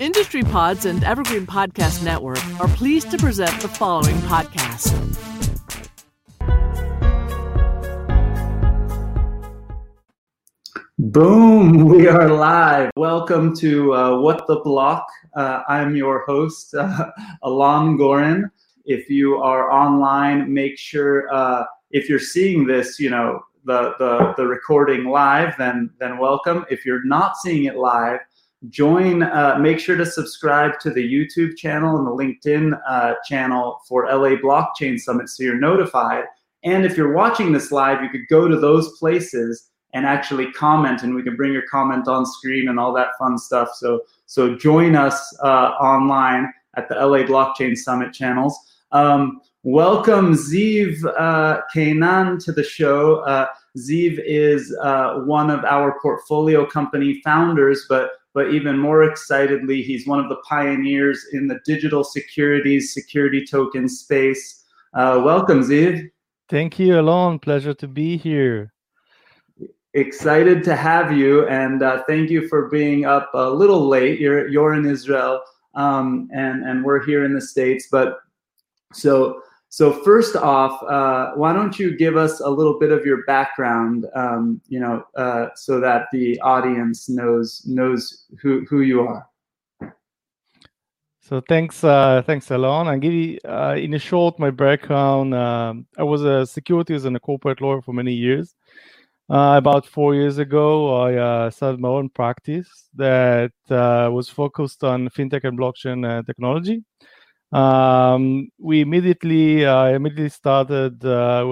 Industry 0.00 0.44
Pods 0.44 0.84
and 0.84 1.02
Evergreen 1.02 1.44
Podcast 1.44 2.04
Network 2.04 2.38
are 2.60 2.68
pleased 2.68 3.10
to 3.10 3.18
present 3.18 3.50
the 3.60 3.66
following 3.66 4.14
podcast. 4.18 4.94
Boom, 10.98 11.84
we 11.86 12.06
are 12.06 12.28
live. 12.28 12.92
Welcome 12.94 13.56
to 13.56 13.92
uh, 13.92 14.20
What 14.20 14.46
the 14.46 14.60
Block. 14.60 15.04
Uh, 15.34 15.62
I'm 15.68 15.96
your 15.96 16.24
host, 16.26 16.76
uh, 16.76 17.10
Alon 17.42 17.96
Goren. 17.96 18.48
If 18.84 19.10
you 19.10 19.38
are 19.38 19.68
online, 19.72 20.54
make 20.54 20.78
sure 20.78 21.26
uh, 21.34 21.64
if 21.90 22.08
you're 22.08 22.20
seeing 22.20 22.68
this, 22.68 23.00
you 23.00 23.10
know, 23.10 23.40
the, 23.64 23.94
the, 23.98 24.34
the 24.36 24.46
recording 24.46 25.06
live, 25.06 25.54
then, 25.58 25.90
then 25.98 26.18
welcome. 26.18 26.64
If 26.70 26.86
you're 26.86 27.04
not 27.04 27.36
seeing 27.36 27.64
it 27.64 27.76
live, 27.76 28.20
join, 28.68 29.22
uh, 29.22 29.56
make 29.60 29.78
sure 29.78 29.96
to 29.96 30.06
subscribe 30.06 30.80
to 30.80 30.90
the 30.90 31.02
YouTube 31.02 31.56
channel 31.56 31.96
and 31.96 32.06
the 32.06 32.10
LinkedIn 32.10 32.78
uh, 32.86 33.14
channel 33.24 33.80
for 33.88 34.06
LA 34.06 34.36
Blockchain 34.36 34.98
Summit 34.98 35.28
so 35.28 35.44
you're 35.44 35.58
notified. 35.58 36.24
And 36.64 36.84
if 36.84 36.96
you're 36.96 37.14
watching 37.14 37.52
this 37.52 37.70
live, 37.70 38.02
you 38.02 38.08
could 38.08 38.26
go 38.28 38.48
to 38.48 38.58
those 38.58 38.98
places 38.98 39.70
and 39.94 40.04
actually 40.04 40.52
comment, 40.52 41.02
and 41.02 41.14
we 41.14 41.22
can 41.22 41.36
bring 41.36 41.52
your 41.52 41.66
comment 41.70 42.08
on 42.08 42.26
screen 42.26 42.68
and 42.68 42.78
all 42.78 42.92
that 42.92 43.16
fun 43.18 43.38
stuff. 43.38 43.70
So, 43.74 44.02
so 44.26 44.54
join 44.56 44.94
us 44.94 45.36
uh, 45.42 45.70
online 45.80 46.52
at 46.76 46.88
the 46.88 46.96
LA 46.96 47.18
Blockchain 47.18 47.76
Summit 47.76 48.12
channels. 48.12 48.58
Um, 48.92 49.40
welcome 49.62 50.34
Ziv 50.34 51.02
uh, 51.18 51.60
Keinan 51.74 52.42
to 52.44 52.52
the 52.52 52.62
show. 52.62 53.20
Uh, 53.20 53.46
Ziv 53.78 54.20
is 54.24 54.76
uh, 54.82 55.20
one 55.20 55.48
of 55.48 55.64
our 55.64 55.98
portfolio 56.02 56.66
company 56.66 57.22
founders, 57.24 57.86
but 57.88 58.10
but 58.34 58.52
even 58.52 58.78
more 58.78 59.04
excitedly, 59.04 59.82
he's 59.82 60.06
one 60.06 60.20
of 60.20 60.28
the 60.28 60.36
pioneers 60.48 61.26
in 61.32 61.48
the 61.48 61.60
digital 61.64 62.04
securities 62.04 62.92
security 62.92 63.44
token 63.44 63.88
space. 63.88 64.64
Uh, 64.94 65.20
welcome, 65.24 65.62
Ziv. 65.62 66.10
Thank 66.48 66.78
you, 66.78 66.98
Alon. 66.98 67.38
Pleasure 67.38 67.74
to 67.74 67.88
be 67.88 68.16
here. 68.16 68.72
Excited 69.94 70.62
to 70.64 70.76
have 70.76 71.12
you, 71.12 71.46
and 71.48 71.82
uh, 71.82 72.02
thank 72.06 72.30
you 72.30 72.46
for 72.48 72.68
being 72.68 73.04
up 73.04 73.30
a 73.34 73.50
little 73.50 73.88
late. 73.88 74.20
You're 74.20 74.48
you're 74.48 74.74
in 74.74 74.86
Israel, 74.86 75.40
um, 75.74 76.28
and 76.32 76.62
and 76.64 76.84
we're 76.84 77.04
here 77.04 77.24
in 77.24 77.34
the 77.34 77.40
states. 77.40 77.88
But 77.90 78.18
so 78.92 79.42
so 79.70 79.92
first 79.92 80.34
off, 80.34 80.82
uh, 80.82 81.32
why 81.34 81.52
don't 81.52 81.78
you 81.78 81.96
give 81.96 82.16
us 82.16 82.40
a 82.40 82.48
little 82.48 82.78
bit 82.78 82.90
of 82.90 83.04
your 83.04 83.24
background, 83.24 84.06
um, 84.14 84.60
you 84.66 84.80
know, 84.80 85.04
uh, 85.14 85.48
so 85.54 85.78
that 85.80 86.06
the 86.10 86.40
audience 86.40 87.08
knows 87.08 87.62
knows 87.66 88.26
who 88.40 88.64
who 88.64 88.80
you 88.80 89.02
are. 89.02 89.28
So 91.20 91.42
thanks, 91.46 91.84
uh, 91.84 92.22
thanks, 92.24 92.50
Alon. 92.50 92.88
I'll 92.88 92.98
give 92.98 93.12
you, 93.12 93.38
uh, 93.44 93.76
in 93.78 93.92
a 93.92 93.98
short, 93.98 94.38
my 94.38 94.50
background. 94.50 95.34
Um, 95.34 95.86
I 95.98 96.02
was 96.02 96.24
a 96.24 96.46
securities 96.46 97.04
and 97.04 97.14
a 97.14 97.20
corporate 97.20 97.60
lawyer 97.60 97.82
for 97.82 97.92
many 97.92 98.14
years. 98.14 98.54
Uh, 99.28 99.56
about 99.58 99.84
four 99.84 100.14
years 100.14 100.38
ago, 100.38 100.96
I 101.02 101.14
uh, 101.16 101.50
started 101.50 101.80
my 101.80 101.90
own 101.90 102.08
practice 102.08 102.88
that 102.94 103.52
was 103.68 104.30
focused 104.30 104.82
on 104.82 105.10
fintech 105.10 105.44
and 105.44 105.58
blockchain 105.58 106.24
technology 106.24 106.82
um, 107.52 108.48
we 108.58 108.80
immediately 108.82 109.64
uh, 109.64 109.86
immediately 109.86 110.28
started 110.28 111.02
uh, 111.04 111.44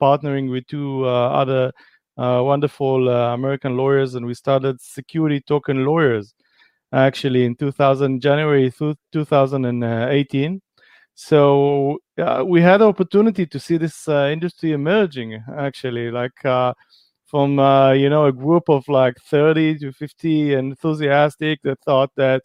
partnering 0.00 0.50
with 0.50 0.66
two 0.66 1.06
uh, 1.06 1.28
other 1.30 1.72
uh, 2.18 2.40
wonderful 2.42 3.08
uh, 3.08 3.34
American 3.34 3.76
lawyers, 3.76 4.14
and 4.14 4.26
we 4.26 4.34
started 4.34 4.80
security 4.80 5.40
token 5.40 5.84
lawyers 5.84 6.34
actually 6.92 7.44
in 7.44 7.54
2000 7.56 8.20
January 8.20 8.72
2018. 9.12 10.60
So 11.14 11.98
uh, 12.18 12.44
we 12.46 12.60
had 12.60 12.78
the 12.78 12.86
opportunity 12.86 13.46
to 13.46 13.58
see 13.60 13.76
this 13.76 14.08
industry 14.08 14.72
emerging 14.72 15.42
actually, 15.58 16.10
like 16.10 16.32
from 17.26 17.58
you 17.96 18.10
know 18.10 18.26
a 18.26 18.32
group 18.32 18.68
of 18.68 18.86
like 18.88 19.16
30 19.30 19.78
to 19.78 19.92
50 19.92 20.54
enthusiastic 20.54 21.60
that 21.62 21.78
thought 21.84 22.10
that 22.16 22.42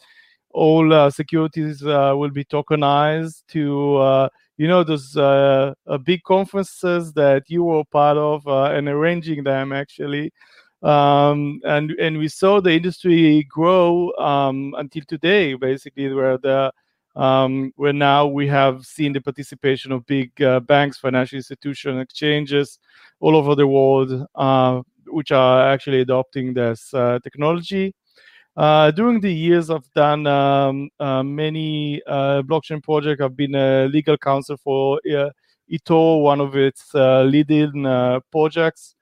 all 0.54 0.94
uh, 0.94 1.10
securities 1.10 1.84
uh, 1.84 2.14
will 2.16 2.30
be 2.30 2.46
tokenized 2.46 3.44
to 3.50 3.98
uh, 3.98 4.30
you 4.58 4.68
know 4.68 4.84
those 4.84 5.18
uh, 5.18 5.74
uh, 5.88 5.98
big 5.98 6.22
conferences 6.24 7.14
that 7.14 7.44
you 7.48 7.64
were 7.64 7.84
part 7.86 8.18
of 8.18 8.46
uh, 8.48 8.66
and 8.66 8.88
arranging 8.88 9.44
them 9.44 9.72
actually. 9.72 10.32
Um, 10.84 11.62
and 11.64 11.92
and 11.92 12.18
we 12.18 12.28
saw 12.28 12.60
the 12.60 12.72
industry 12.72 13.44
grow 13.50 14.12
um, 14.18 14.74
until 14.78 15.04
today 15.08 15.54
basically 15.54 16.12
where 16.14 16.38
the 16.38 16.72
um, 17.16 17.74
where 17.76 17.94
now 17.94 18.26
we 18.26 18.48
have 18.48 18.86
seen 18.86 19.14
the 19.14 19.22
participation 19.22 19.92
of 19.92 20.06
big 20.06 20.32
banks 20.66 20.98
financial 20.98 21.38
institutions 21.38 22.02
exchanges 22.02 22.80
all 23.20 23.36
over 23.36 23.54
the 23.54 23.68
world 23.68 24.26
which 25.08 25.32
are 25.32 25.72
actually 25.72 26.02
adopting 26.02 26.54
this 26.54 26.90
technology 27.24 27.94
uh, 28.58 28.92
during 28.92 29.22
the 29.22 29.32
years, 29.32 29.70
I've 29.70 29.90
done 29.94 30.28
um, 30.28 30.90
uh, 31.00 31.24
many 31.24 32.02
uh, 32.06 32.42
blockchain 32.42 32.84
projects. 32.84 33.22
I've 33.22 33.36
been 33.36 33.56
a 33.56 33.88
legal 33.88 34.18
counsel 34.18 34.58
for 34.58 35.00
uh, 35.10 35.30
eToro, 35.72 36.22
one 36.22 36.42
of 36.42 36.56
its 36.56 36.94
uh, 36.94 37.24
leading 37.24 37.86
uh, 37.86 38.20
projects. 38.32 38.96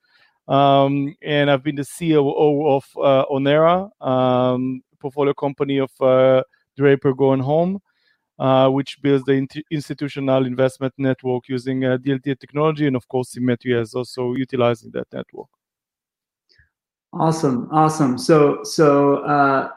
Um, 0.48 1.16
and 1.22 1.50
I've 1.50 1.64
been 1.64 1.76
the 1.76 1.86
COO 1.86 2.68
of 2.68 2.86
Onera, 2.96 3.90
um, 4.06 4.82
portfolio 5.00 5.34
company 5.34 5.80
of 5.80 5.92
Draper 6.78 7.14
Goren 7.14 7.40
Holm, 7.40 7.80
which 8.72 9.02
builds 9.02 9.26
the 9.26 9.48
institutional 9.72 10.46
investment 10.46 10.94
network 10.98 11.50
using 11.50 11.82
DLT 11.82 12.40
technology. 12.40 12.88
And 12.88 12.96
of 12.96 13.08
course, 13.08 13.36
Simetria 13.36 13.82
is 13.82 13.94
also 13.96 14.34
utilizing 14.34 14.92
that 14.92 15.08
network. 15.12 15.50
Awesome, 17.14 17.68
awesome. 17.72 18.18
So, 18.18 18.64
so 18.64 19.18
uh, 19.26 19.70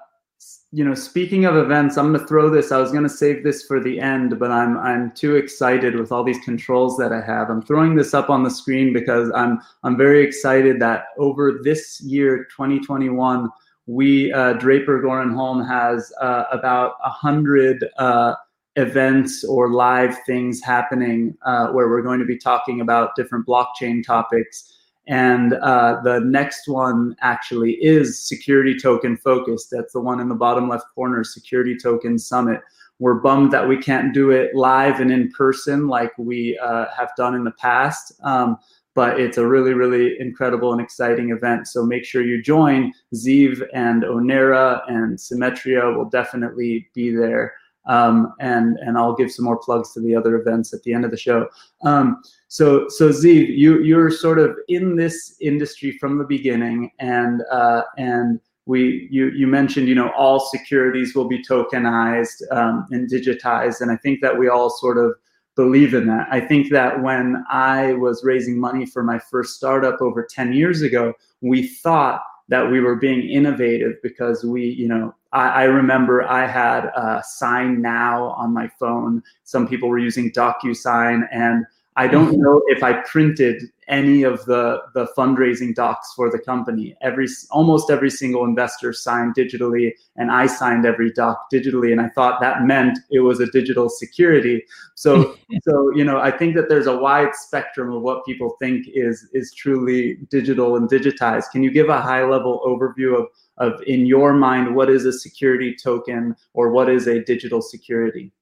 you 0.71 0.85
know, 0.85 0.95
speaking 0.95 1.45
of 1.45 1.57
events, 1.57 1.97
I'm 1.97 2.09
going 2.09 2.21
to 2.21 2.27
throw 2.27 2.51
this. 2.51 2.73
I 2.73 2.79
was 2.79 2.91
going 2.91 3.03
to 3.05 3.09
save 3.09 3.45
this 3.45 3.65
for 3.65 3.81
the 3.81 4.01
end, 4.01 4.39
but 4.39 4.51
I'm 4.51 4.77
I'm 4.79 5.13
too 5.13 5.37
excited 5.37 5.97
with 5.97 6.13
all 6.13 6.25
these 6.25 6.39
controls 6.45 6.97
that 6.99 7.13
I 7.13 7.21
have. 7.21 7.51
I'm 7.51 7.63
throwing 7.63 7.95
this 7.95 8.15
up 8.15 8.31
on 8.31 8.43
the 8.43 8.51
screen 8.51 8.93
because 8.93 9.31
I'm 9.35 9.61
I'm 9.83 9.97
very 9.97 10.23
excited 10.23 10.81
that 10.81 11.05
over 11.19 11.61
this 11.63 12.01
year, 12.03 12.45
2021, 12.57 13.49
we 13.87 14.33
uh, 14.33 14.55
Draper 14.55 15.01
Goren 15.01 15.33
Holm 15.33 15.65
has 15.65 16.13
uh, 16.21 16.45
about 16.53 16.95
a 17.05 17.11
hundred 17.11 17.87
uh, 17.99 18.35
events 18.77 19.45
or 19.45 19.71
live 19.71 20.17
things 20.27 20.63
happening 20.63 21.37
uh, 21.45 21.69
where 21.69 21.89
we're 21.89 22.03
going 22.03 22.21
to 22.21 22.27
be 22.27 22.39
talking 22.39 22.81
about 22.81 23.15
different 23.17 23.47
blockchain 23.47 24.05
topics. 24.05 24.79
And 25.09 25.55
uh, 25.55 26.01
the 26.05 26.21
next 26.21 26.69
one 26.69 27.17
actually 27.21 27.73
is 27.73 28.23
security 28.23 28.79
token 28.79 29.17
focused. 29.17 29.69
That's 29.71 29.93
the 29.93 30.01
one 30.01 30.21
in 30.21 30.29
the 30.29 30.35
bottom 30.35 30.69
left 30.69 30.87
corner, 30.95 31.25
Security 31.25 31.77
Token 31.77 32.19
Summit. 32.19 32.61
We're 33.01 33.15
bummed 33.15 33.53
that 33.53 33.67
we 33.67 33.77
can't 33.77 34.15
do 34.15 34.31
it 34.31 34.55
live 34.55 35.01
and 35.01 35.11
in 35.11 35.33
person 35.33 35.89
like 35.89 36.13
we 36.19 36.57
uh, 36.59 36.87
have 36.97 37.11
done 37.17 37.35
in 37.35 37.43
the 37.43 37.51
past. 37.53 38.13
Um, 38.23 38.59
but 38.95 39.19
it's 39.19 39.39
a 39.39 39.47
really, 39.47 39.73
really 39.73 40.21
incredible 40.21 40.73
and 40.73 40.81
exciting 40.81 41.31
event. 41.31 41.67
So 41.67 41.85
make 41.85 42.05
sure 42.05 42.23
you 42.23 42.43
join. 42.43 42.93
Ziv 43.15 43.63
and 43.73 44.03
Onera 44.03 44.83
and 44.89 45.19
Simetria 45.19 45.97
will 45.97 46.09
definitely 46.11 46.89
be 46.95 47.11
there. 47.11 47.55
Um, 47.87 48.33
and 48.41 48.79
and 48.79 48.97
I'll 48.97 49.15
give 49.15 49.33
some 49.33 49.45
more 49.45 49.59
plugs 49.59 49.93
to 49.95 50.01
the 50.01 50.15
other 50.15 50.37
events 50.37 50.73
at 50.73 50.83
the 50.83 50.95
end 50.95 51.05
of 51.05 51.11
the 51.11 51.17
show. 51.17 51.49
Um, 51.85 52.23
so 52.49 52.87
so 52.89 53.09
Ziv, 53.09 53.57
you 53.57 53.83
you're 53.83 54.11
sort 54.11 54.39
of 54.39 54.57
in 54.69 54.97
this 54.97 55.37
industry 55.41 55.97
from 55.99 56.19
the 56.19 56.25
beginning, 56.25 56.91
and 57.01 57.43
uh, 57.51 57.83
and 57.99 58.41
we 58.67 59.09
you 59.11 59.31
you 59.31 59.47
mentioned 59.47 59.89
you 59.89 59.95
know 59.95 60.11
all 60.17 60.39
securities 60.39 61.15
will 61.15 61.27
be 61.27 61.43
tokenized 61.43 62.43
um, 62.53 62.87
and 62.91 63.11
digitized, 63.11 63.81
and 63.81 63.91
I 63.91 63.97
think 63.97 64.21
that 64.21 64.39
we 64.39 64.49
all 64.49 64.71
sort 64.71 64.99
of 64.99 65.15
believe 65.57 65.95
in 65.95 66.07
that. 66.07 66.29
I 66.31 66.41
think 66.41 66.71
that 66.71 67.03
when 67.03 67.45
I 67.51 67.93
was 67.95 68.25
raising 68.25 68.59
money 68.59 68.87
for 68.87 69.03
my 69.03 69.19
first 69.19 69.55
startup 69.57 70.01
over 70.01 70.25
10 70.25 70.55
years 70.55 70.81
ago, 70.83 71.13
we 71.43 71.67
thought 71.67 72.23
that 72.53 72.71
we 72.71 72.81
were 72.81 72.97
being 72.97 73.27
innovative 73.31 73.95
because 74.03 74.45
we, 74.45 74.63
you 74.63 74.87
know, 74.87 75.15
I, 75.33 75.63
I 75.63 75.65
remember 75.65 76.23
I 76.23 76.47
had 76.47 76.85
a 76.95 77.23
Sign 77.25 77.81
Now 77.81 78.25
on 78.37 78.53
my 78.53 78.69
phone. 78.79 79.23
Some 79.45 79.67
people 79.67 79.89
were 79.89 79.99
using 79.99 80.31
DocuSign, 80.33 81.27
and 81.33 81.65
I 81.97 82.09
don't 82.09 82.29
mm-hmm. 82.29 82.43
know 82.43 82.61
if 82.67 82.83
I 82.83 82.93
printed 83.05 83.63
any 83.93 84.23
of 84.23 84.45
the 84.47 84.81
the 84.95 85.07
fundraising 85.17 85.75
docs 85.75 86.15
for 86.17 86.31
the 86.31 86.39
company. 86.39 86.97
Every 87.03 87.29
almost 87.51 87.91
every 87.91 88.11
single 88.11 88.45
investor 88.45 88.93
signed 88.93 89.35
digitally, 89.35 89.93
and 90.17 90.33
I 90.33 90.47
signed 90.47 90.87
every 90.87 91.13
doc 91.13 91.47
digitally. 91.53 91.93
And 91.93 92.01
I 92.01 92.09
thought 92.09 92.41
that 92.41 92.65
meant 92.65 92.99
it 93.11 93.21
was 93.21 93.39
a 93.41 93.47
digital 93.47 93.91
security. 93.91 94.65
So 94.95 95.37
so 95.69 95.95
you 95.95 96.05
know 96.05 96.19
I 96.19 96.31
think 96.31 96.57
that 96.57 96.71
there's 96.71 96.87
a 96.87 96.97
wide 96.97 97.35
spectrum 97.35 97.93
of 97.93 98.01
what 98.03 98.25
people 98.25 98.57
think 98.59 98.87
is 98.95 99.29
is 99.35 99.53
truly 99.53 100.17
digital 100.31 100.77
and 100.77 100.89
digitized. 100.89 101.51
Can 101.53 101.63
you 101.63 101.71
give 101.71 101.91
a 101.91 102.01
high 102.01 102.25
level 102.25 102.63
overview 102.67 103.19
of 103.21 103.27
of 103.59 103.83
in 103.83 104.07
your 104.07 104.33
mind 104.33 104.75
what 104.75 104.89
is 104.89 105.05
a 105.05 105.13
security 105.13 105.77
token 105.77 106.35
or 106.55 106.71
what 106.71 106.89
is 106.89 107.07
a 107.07 107.23
digital 107.25 107.61
security? 107.61 108.33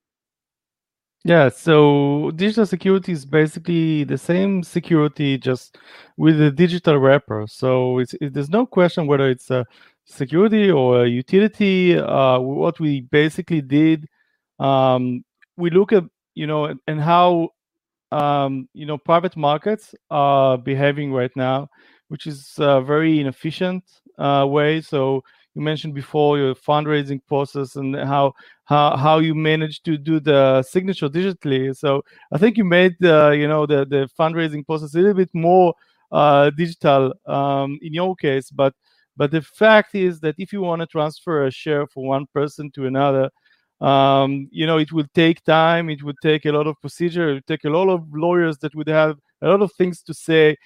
Yeah, 1.25 1.51
so 1.51 2.31
digital 2.37 2.65
security 2.65 3.13
is 3.13 3.27
basically 3.27 4.05
the 4.05 4.17
same 4.17 4.63
security 4.63 5.37
just 5.37 5.77
with 6.17 6.41
a 6.41 6.51
digital 6.51 6.97
wrapper. 6.97 7.45
So 7.47 7.99
it's, 7.99 8.15
it, 8.23 8.33
there's 8.33 8.49
no 8.49 8.65
question 8.65 9.07
whether 9.07 9.29
it's 9.29 9.51
a 9.51 9.67
security 10.07 10.71
or 10.71 11.05
a 11.05 11.09
utility. 11.09 11.99
Uh, 11.99 12.39
what 12.41 12.81
we 12.81 13.03
basically 13.03 13.61
did, 13.61 14.07
um, 14.59 15.23
we 15.59 15.69
look 15.69 15.93
at 15.93 16.05
you 16.35 16.47
know 16.47 16.75
and 16.87 17.01
how 17.01 17.51
um, 18.13 18.67
you 18.73 18.87
know 18.87 18.97
private 18.97 19.37
markets 19.37 19.95
are 20.11 20.57
behaving 20.57 21.13
right 21.13 21.33
now, 21.37 21.69
which 22.09 22.27
is 22.27 22.55
a 22.59 22.81
very 22.81 23.21
inefficient 23.21 23.85
uh, 24.19 24.47
way. 24.49 24.81
So 24.81 25.23
you 25.55 25.61
mentioned 25.61 25.95
before 25.95 26.39
your 26.39 26.55
fundraising 26.55 27.21
process 27.27 27.77
and 27.77 27.95
how 27.95 28.33
how 28.71 28.97
how 28.97 29.19
you 29.19 29.35
managed 29.35 29.85
to 29.87 29.99
do 29.99 30.21
the 30.21 30.63
signature 30.63 31.09
digitally. 31.09 31.77
So 31.77 32.03
I 32.33 32.39
think 32.39 32.57
you 32.57 32.65
made 32.65 32.95
the 33.01 33.31
you 33.41 33.49
know 33.49 33.67
the 33.67 33.85
the 33.85 34.09
fundraising 34.19 34.65
process 34.65 34.95
a 34.95 34.99
little 34.99 35.15
bit 35.15 35.31
more 35.35 35.75
uh, 36.13 36.51
digital 36.51 37.13
um, 37.27 37.79
in 37.83 37.93
your 37.93 38.15
case, 38.17 38.51
but 38.51 38.73
but 39.17 39.33
the 39.33 39.43
fact 39.43 39.95
is 39.95 40.21
that 40.21 40.37
if 40.39 40.53
you 40.53 40.63
want 40.63 40.81
to 40.81 40.87
transfer 40.87 41.47
a 41.47 41.51
share 41.51 41.87
from 41.89 42.05
one 42.07 42.27
person 42.33 42.71
to 42.77 42.87
another, 42.87 43.29
um, 43.81 44.49
you 44.53 44.67
know 44.67 44.79
it 44.79 44.93
will 44.93 45.09
take 45.15 45.43
time. 45.45 45.91
It 45.91 46.03
would 46.05 46.17
take 46.23 46.47
a 46.47 46.53
lot 46.53 46.67
of 46.69 46.81
procedure. 46.81 47.31
It 47.31 47.35
would 47.35 47.47
take 47.49 47.65
a 47.65 47.71
lot 47.71 47.89
of 47.91 48.07
lawyers 48.15 48.57
that 48.59 48.75
would 48.77 48.89
have 48.89 49.17
a 49.43 49.49
lot 49.49 49.63
of 49.63 49.73
things 49.73 50.03
to 50.05 50.15
say 50.15 50.57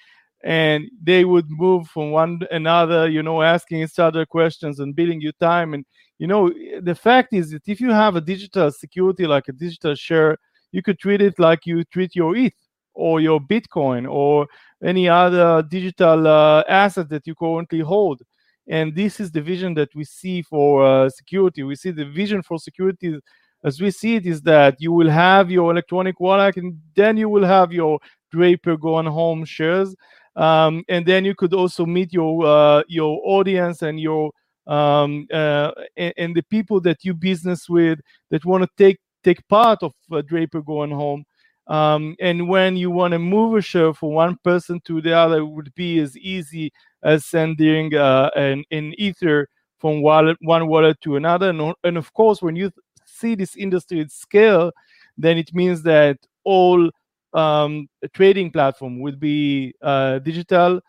and 0.43 0.89
they 1.01 1.25
would 1.25 1.45
move 1.49 1.87
from 1.87 2.11
one 2.11 2.39
another 2.51 3.09
you 3.09 3.23
know 3.23 3.41
asking 3.41 3.81
each 3.81 3.97
other 3.99 4.25
questions 4.25 4.79
and 4.79 4.95
billing 4.95 5.19
you 5.21 5.31
time 5.39 5.73
and 5.73 5.85
you 6.17 6.27
know 6.27 6.51
the 6.81 6.95
fact 6.95 7.33
is 7.33 7.51
that 7.51 7.67
if 7.67 7.79
you 7.81 7.91
have 7.91 8.15
a 8.15 8.21
digital 8.21 8.71
security 8.71 9.25
like 9.25 9.47
a 9.47 9.53
digital 9.53 9.95
share 9.95 10.37
you 10.71 10.81
could 10.81 10.99
treat 10.99 11.21
it 11.21 11.37
like 11.39 11.65
you 11.65 11.83
treat 11.85 12.15
your 12.15 12.35
eth 12.35 12.53
or 12.95 13.19
your 13.19 13.39
bitcoin 13.39 14.09
or 14.09 14.47
any 14.83 15.07
other 15.07 15.61
digital 15.63 16.27
uh, 16.27 16.63
asset 16.67 17.09
that 17.09 17.27
you 17.27 17.35
currently 17.35 17.81
hold. 17.81 18.21
And 18.67 18.95
this 18.95 19.19
is 19.19 19.31
the 19.31 19.41
vision 19.41 19.73
that 19.75 19.89
we 19.93 20.03
see 20.05 20.41
for 20.41 20.85
uh, 20.85 21.09
security. 21.09 21.63
We 21.63 21.75
see 21.75 21.91
the 21.91 22.05
vision 22.05 22.41
for 22.41 22.57
security 22.57 23.19
as 23.63 23.81
we 23.81 23.91
see 23.91 24.15
it 24.15 24.25
is 24.25 24.41
that 24.43 24.75
you 24.79 24.91
will 24.91 25.09
have 25.09 25.51
your 25.51 25.71
electronic 25.71 26.19
wallet 26.19 26.57
and 26.57 26.79
then 26.95 27.17
you 27.17 27.29
will 27.29 27.45
have 27.45 27.71
your 27.71 27.99
Draper 28.31 28.77
Goren 28.77 29.05
Holm 29.05 29.45
shares. 29.45 29.95
Um, 30.35 30.83
and 30.89 31.05
then 31.05 31.25
you 31.25 31.35
could 31.35 31.53
also 31.53 31.85
meet 31.85 32.11
your 32.11 32.45
uh, 32.45 32.83
your 32.87 33.21
audience 33.23 33.81
and 33.81 33.99
your 33.99 34.31
um, 34.67 35.27
uh, 35.31 35.71
and, 35.95 36.13
and, 36.17 36.35
the 36.35 36.43
people 36.43 36.81
that 36.81 37.03
you 37.03 37.13
business 37.13 37.69
with 37.69 37.99
that 38.31 38.45
want 38.45 38.63
to 38.63 38.69
take 38.77 38.99
take 39.23 39.47
part 39.47 39.83
of 39.83 39.93
uh, 40.11 40.21
Draper 40.21 40.61
Goren 40.61 40.91
Holm. 40.91 41.23
Um, 41.67 42.15
and 42.19 42.47
when 42.47 42.77
you 42.77 42.91
want 42.91 43.13
to 43.13 43.19
move 43.19 43.55
a 43.55 43.61
share 43.61 43.93
from 43.93 44.13
one 44.13 44.37
person 44.43 44.79
to 44.85 45.01
the 45.01 45.13
other, 45.13 45.39
it 45.39 45.45
would 45.45 45.73
be 45.75 45.99
as 45.99 46.15
easy 46.17 46.71
as 47.03 47.25
sending 47.25 47.95
uh, 47.95 48.29
an, 48.35 48.63
an 48.71 48.93
ether 48.99 49.47
from 49.79 50.01
wallet, 50.01 50.37
one 50.41 50.67
wallet 50.67 50.99
to 51.01 51.15
another. 51.15 51.49
And, 51.49 51.73
and 51.83 51.97
of 51.97 52.13
course, 52.13 52.41
when 52.41 52.55
you 52.55 52.71
see 53.05 53.33
this 53.33 53.55
industry 53.55 53.99
at 54.01 54.11
scale, 54.11 54.71
then 55.17 55.37
it 55.37 55.53
means 55.53 55.81
that 55.83 56.17
all 56.43 56.89
um, 57.33 57.87
trading 58.13 58.51
platform 58.51 58.99
would 59.01 59.19
be 59.19 59.73
uh, 59.81 60.19
digital 60.19 60.79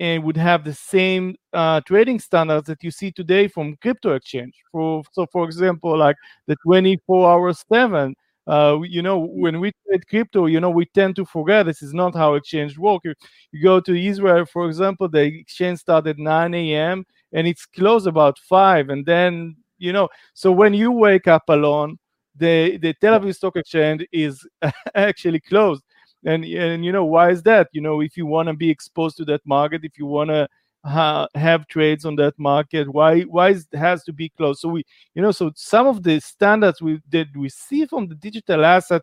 and 0.00 0.22
would 0.24 0.36
have 0.36 0.64
the 0.64 0.74
same 0.74 1.36
uh, 1.52 1.80
trading 1.82 2.20
standards 2.20 2.66
that 2.66 2.82
you 2.82 2.90
see 2.90 3.10
today 3.10 3.48
from 3.48 3.76
crypto 3.76 4.14
exchange. 4.14 4.54
For, 4.70 5.02
so, 5.12 5.26
for 5.32 5.44
example, 5.44 5.96
like 5.96 6.16
the 6.46 6.56
24 6.64 7.30
hours 7.30 7.64
7, 7.72 8.14
uh, 8.46 8.78
you 8.82 9.02
know, 9.02 9.18
when 9.18 9.58
we 9.58 9.72
trade 9.86 10.06
crypto, 10.06 10.46
you 10.46 10.60
know, 10.60 10.70
we 10.70 10.86
tend 10.86 11.16
to 11.16 11.24
forget 11.24 11.66
this 11.66 11.82
is 11.82 11.94
not 11.94 12.14
how 12.14 12.34
exchange 12.34 12.78
work. 12.78 13.00
You, 13.04 13.14
you 13.52 13.62
go 13.62 13.80
to 13.80 14.06
Israel, 14.06 14.44
for 14.44 14.66
example, 14.66 15.08
the 15.08 15.22
exchange 15.22 15.80
started 15.80 16.10
at 16.10 16.18
9 16.18 16.54
a.m. 16.54 17.04
and 17.32 17.46
it's 17.46 17.66
closed 17.66 18.06
about 18.06 18.38
5. 18.38 18.90
And 18.90 19.04
then, 19.04 19.56
you 19.78 19.92
know, 19.92 20.08
so 20.34 20.52
when 20.52 20.74
you 20.74 20.92
wake 20.92 21.26
up 21.26 21.44
Alon, 21.48 21.98
the, 22.36 22.76
the 22.76 22.94
Tel 23.00 23.18
Aviv 23.18 23.34
Stock 23.34 23.56
Exchange 23.56 24.06
is 24.12 24.46
actually 24.94 25.40
closed 25.40 25.82
and 26.26 26.44
and 26.44 26.84
you 26.84 26.92
know 26.92 27.04
why 27.04 27.30
is 27.30 27.42
that? 27.44 27.68
You 27.72 27.80
know 27.80 28.00
if 28.02 28.16
you 28.16 28.26
want 28.26 28.48
to 28.48 28.54
be 28.54 28.70
exposed 28.70 29.16
to 29.18 29.24
that 29.26 29.40
market 29.46 29.84
if 29.84 29.98
you 29.98 30.06
want 30.06 30.30
to 30.30 30.48
ha- 30.84 31.28
have 31.34 31.66
trades 31.68 32.04
on 32.04 32.16
that 32.16 32.34
market 32.38 32.88
why 32.92 33.22
why 33.22 33.50
it 33.50 33.64
has 33.74 34.04
to 34.04 34.12
be 34.12 34.28
closed? 34.30 34.60
So 34.60 34.68
we 34.70 34.84
you 35.14 35.22
know 35.22 35.32
so 35.32 35.52
some 35.56 35.86
of 35.86 36.02
the 36.02 36.20
standards 36.20 36.82
we 36.82 37.00
that 37.10 37.28
we 37.36 37.48
see 37.48 37.86
from 37.86 38.08
the 38.08 38.14
digital 38.16 38.64
asset 38.64 39.02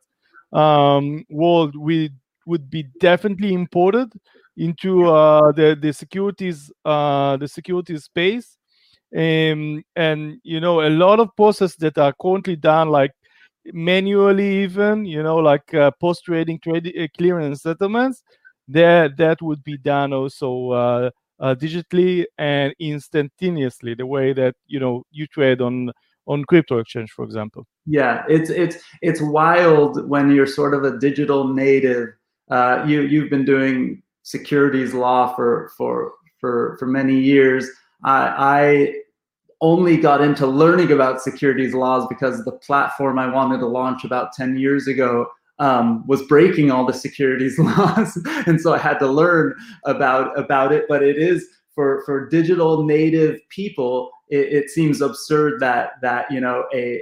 um, 0.52 1.25
world 1.30 1.75
we 1.75 2.12
would 2.46 2.70
be 2.70 2.84
definitely 3.00 3.54
imported 3.54 4.12
into 4.58 5.10
uh, 5.10 5.52
the 5.54 5.78
the 5.81 5.92
securities 5.94 6.72
uh, 6.86 7.38
the 7.38 7.48
security 7.48 7.98
space. 7.98 8.58
Um, 9.16 9.84
and 9.96 10.40
you 10.44 10.60
know 10.60 10.81
a 10.81 10.90
lot 10.90 11.20
of 11.20 11.36
processes 11.36 11.75
that 11.78 12.00
are 12.00 12.14
currently 12.20 12.56
done 12.56 12.90
like 12.90 13.12
manually 13.71 14.63
even 14.63 15.06
you 15.06 15.24
know 15.24 15.38
like 15.38 15.74
uh, 15.74 15.92
post 16.00 16.25
trading 16.25 16.60
trade 16.60 16.94
uh, 17.00 17.07
clearance 17.15 17.62
settlements 17.62 18.24
that 18.68 19.15
that 19.18 19.42
would 19.42 19.63
be 19.63 19.77
done 19.77 20.13
also 20.13 20.71
uh, 20.71 21.10
uh, 21.39 21.56
digitally 21.56 22.25
and 22.38 22.74
instantaneously 22.80 23.94
the 23.94 24.06
way 24.06 24.33
that 24.33 24.56
you 24.68 24.80
know 24.80 25.04
you 25.12 25.27
trade 25.27 25.62
on 25.62 25.92
on 26.25 26.44
crypto 26.45 26.80
exchange 26.80 27.12
for 27.12 27.25
example. 27.25 27.65
Yeah 27.86 28.24
it's 28.30 28.50
it's 28.50 28.77
it's 29.01 29.21
wild 29.21 30.07
when 30.10 30.31
you're 30.31 30.48
sort 30.48 30.74
of 30.74 30.83
a 30.83 30.98
digital 30.98 31.48
native. 31.48 32.10
Uh, 32.50 32.83
you 32.88 33.01
you've 33.01 33.30
been 33.30 33.45
doing 33.45 34.01
securities 34.24 34.94
law 34.94 35.33
for 35.33 35.71
for 35.77 36.13
for 36.39 36.75
for 36.80 36.86
many 36.86 37.19
years. 37.19 37.69
I, 38.06 38.27
I 38.38 38.94
only 39.63 39.95
got 39.95 40.19
into 40.19 40.45
learning 40.45 40.92
about 40.92 41.21
securities 41.21 41.74
laws 41.74 42.06
because 42.10 42.44
the 42.44 42.51
platform 42.51 43.18
I 43.18 43.30
wanted 43.31 43.60
to 43.60 43.65
launch 43.65 44.04
about 44.04 44.33
10 44.33 44.57
years 44.57 44.88
ago 44.88 45.25
um, 45.57 46.06
was 46.06 46.21
breaking 46.24 46.69
all 46.69 46.86
the 46.86 46.92
securities 46.94 47.57
laws. 47.60 48.18
and 48.45 48.60
so 48.60 48.74
I 48.74 48.77
had 48.77 49.00
to 49.00 49.07
learn 49.07 49.56
about, 49.86 50.38
about 50.38 50.74
it. 50.74 50.83
But 50.89 51.01
it 51.01 51.18
is 51.18 51.48
for, 51.74 52.04
for 52.06 52.27
digital 52.27 52.83
native 52.83 53.39
people, 53.48 54.12
it, 54.27 54.51
it 54.51 54.69
seems 54.69 55.00
absurd 55.00 55.62
that, 55.62 55.94
that, 56.01 56.30
you 56.30 56.42
know, 56.42 56.65
a, 56.74 57.01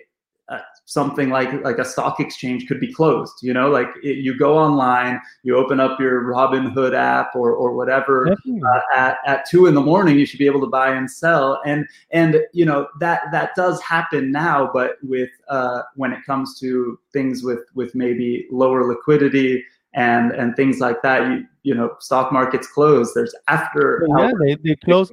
something 0.92 1.30
like 1.30 1.52
like 1.64 1.78
a 1.78 1.86
stock 1.86 2.19
exchange 2.19 2.68
could 2.68 2.80
be 2.80 2.92
closed 2.92 3.36
you 3.42 3.54
know 3.54 3.69
like 3.69 3.88
it, 4.04 4.18
you 4.18 4.38
go 4.38 4.57
online 4.57 5.21
you 5.44 5.56
open 5.56 5.80
up 5.80 5.98
your 6.02 6.24
robinhood 6.24 6.94
app 6.94 7.33
or 7.33 7.54
or 7.54 7.74
whatever 7.74 8.30
uh, 8.30 8.80
at, 8.94 9.18
at 9.26 9.45
two 9.50 9.68
in 9.68 9.74
the 9.74 9.81
morning 9.81 10.19
you 10.19 10.26
should 10.26 10.40
be 10.40 10.45
able 10.45 10.60
to 10.60 10.68
buy 10.68 10.94
and 10.94 11.10
sell. 11.10 11.62
And 11.66 11.88
and 12.12 12.42
you 12.52 12.66
know 12.66 12.90
that 13.00 13.31
that 13.31 13.56
does 13.56 13.81
happen 13.81 14.31
now 14.31 14.69
but 14.74 14.98
with 15.02 15.30
uh, 15.48 15.83
when 15.95 16.12
it 16.12 16.19
comes 16.26 16.60
to 16.60 17.00
things 17.14 17.42
with 17.42 17.64
with 17.74 17.95
maybe 17.95 18.48
lower 18.52 18.86
liquidity 18.86 19.64
and 19.94 20.31
and 20.31 20.56
things 20.56 20.80
like 20.80 21.02
that 21.04 21.19
you 21.30 21.45
you 21.64 21.76
know 21.76 21.95
stock 22.00 22.31
markets 22.31 22.68
close 22.68 23.14
there's 23.14 23.36
after 23.48 24.06
yeah 24.18 24.31
they, 24.42 24.56
they 24.56 24.76
close 24.76 25.12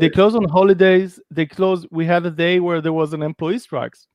they 0.00 0.10
close 0.10 0.34
on 0.34 0.44
holidays 0.48 1.20
they 1.30 1.46
close 1.46 1.86
we 1.90 2.04
had 2.04 2.26
a 2.26 2.30
day 2.30 2.58
where 2.58 2.80
there 2.80 2.92
was 2.92 3.12
an 3.12 3.22
employee 3.22 3.60
strikes 3.60 4.06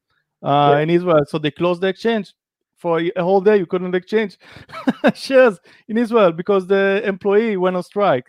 uh, 0.44 0.74
yeah. 0.74 0.80
in 0.80 0.90
Israel. 0.90 1.24
So 1.28 1.38
they 1.38 1.52
closed 1.52 1.82
the 1.82 1.88
exchange 1.88 2.34
for 2.76 3.00
a 3.00 3.24
whole 3.24 3.42
day. 3.42 3.58
You 3.58 3.66
couldn't 3.66 3.96
exchange 3.96 4.38
shares 5.16 5.60
in 5.88 5.98
Israel 5.98 6.32
because 6.32 6.68
the 6.68 7.02
employee 7.06 7.58
went 7.58 7.76
on 7.76 7.84
strike. 7.84 8.26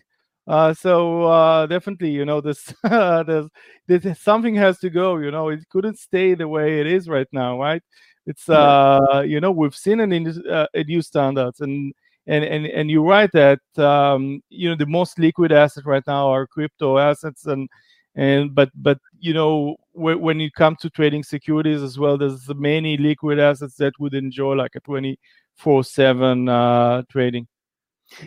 Uh, 0.46 0.74
so 0.74 1.22
uh, 1.24 1.66
definitely, 1.66 2.10
you 2.10 2.24
know, 2.24 2.40
this 2.40 2.72
there's, 2.82 3.48
there's, 3.86 4.18
something 4.20 4.54
has 4.54 4.78
to 4.78 4.90
go. 4.90 5.16
You 5.16 5.30
know, 5.30 5.48
it 5.48 5.60
couldn't 5.70 5.98
stay 5.98 6.34
the 6.34 6.46
way 6.46 6.80
it 6.80 6.86
is 6.86 7.08
right 7.08 7.28
now, 7.32 7.58
right? 7.58 7.82
It's 8.26 8.48
uh, 8.48 9.22
you 9.26 9.40
know, 9.40 9.50
we've 9.50 9.74
seen 9.74 10.00
an 10.00 10.12
uh, 10.50 10.66
a 10.74 10.84
new 10.84 11.02
standards, 11.02 11.60
and 11.60 11.92
and 12.26 12.44
and 12.44 12.66
and 12.66 12.90
you're 12.90 13.02
right 13.02 13.30
that 13.32 13.60
um, 13.76 14.42
you 14.48 14.68
know 14.68 14.76
the 14.76 14.86
most 14.86 15.18
liquid 15.18 15.52
assets 15.52 15.86
right 15.86 16.06
now 16.06 16.28
are 16.28 16.46
crypto 16.46 16.98
assets, 16.98 17.46
and 17.46 17.68
and 18.14 18.54
but 18.54 18.70
but 18.74 18.98
you 19.18 19.34
know 19.34 19.76
when 19.94 20.40
it 20.40 20.52
comes 20.54 20.78
to 20.78 20.90
trading 20.90 21.22
securities 21.22 21.82
as 21.82 21.98
well 21.98 22.18
there's 22.18 22.48
many 22.54 22.96
liquid 22.96 23.38
assets 23.38 23.76
that 23.76 23.92
would 23.98 24.14
enjoy 24.14 24.52
like 24.52 24.74
a 24.74 24.80
24 24.80 25.84
7 25.84 26.48
uh, 26.48 27.02
trading 27.08 27.46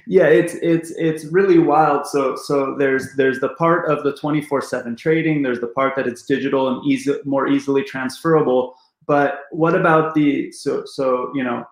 Yeah, 0.07 0.25
it's 0.25 0.55
it's 0.55 0.91
it's 0.91 1.25
really 1.25 1.59
wild. 1.59 2.07
So 2.07 2.36
so 2.36 2.75
there's 2.77 3.13
there's 3.15 3.39
the 3.39 3.50
part 3.50 3.89
of 3.89 4.03
the 4.03 4.13
24/7 4.13 4.97
trading, 4.97 5.43
there's 5.43 5.59
the 5.59 5.67
part 5.67 5.95
that 5.95 6.07
it's 6.07 6.24
digital 6.24 6.69
and 6.69 6.86
easy 6.86 7.13
more 7.25 7.47
easily 7.47 7.83
transferable. 7.83 8.75
But 9.05 9.41
what 9.51 9.75
about 9.75 10.15
the 10.15 10.51
so 10.51 10.83
so 10.86 11.31
you 11.36 11.43
know 11.43 11.65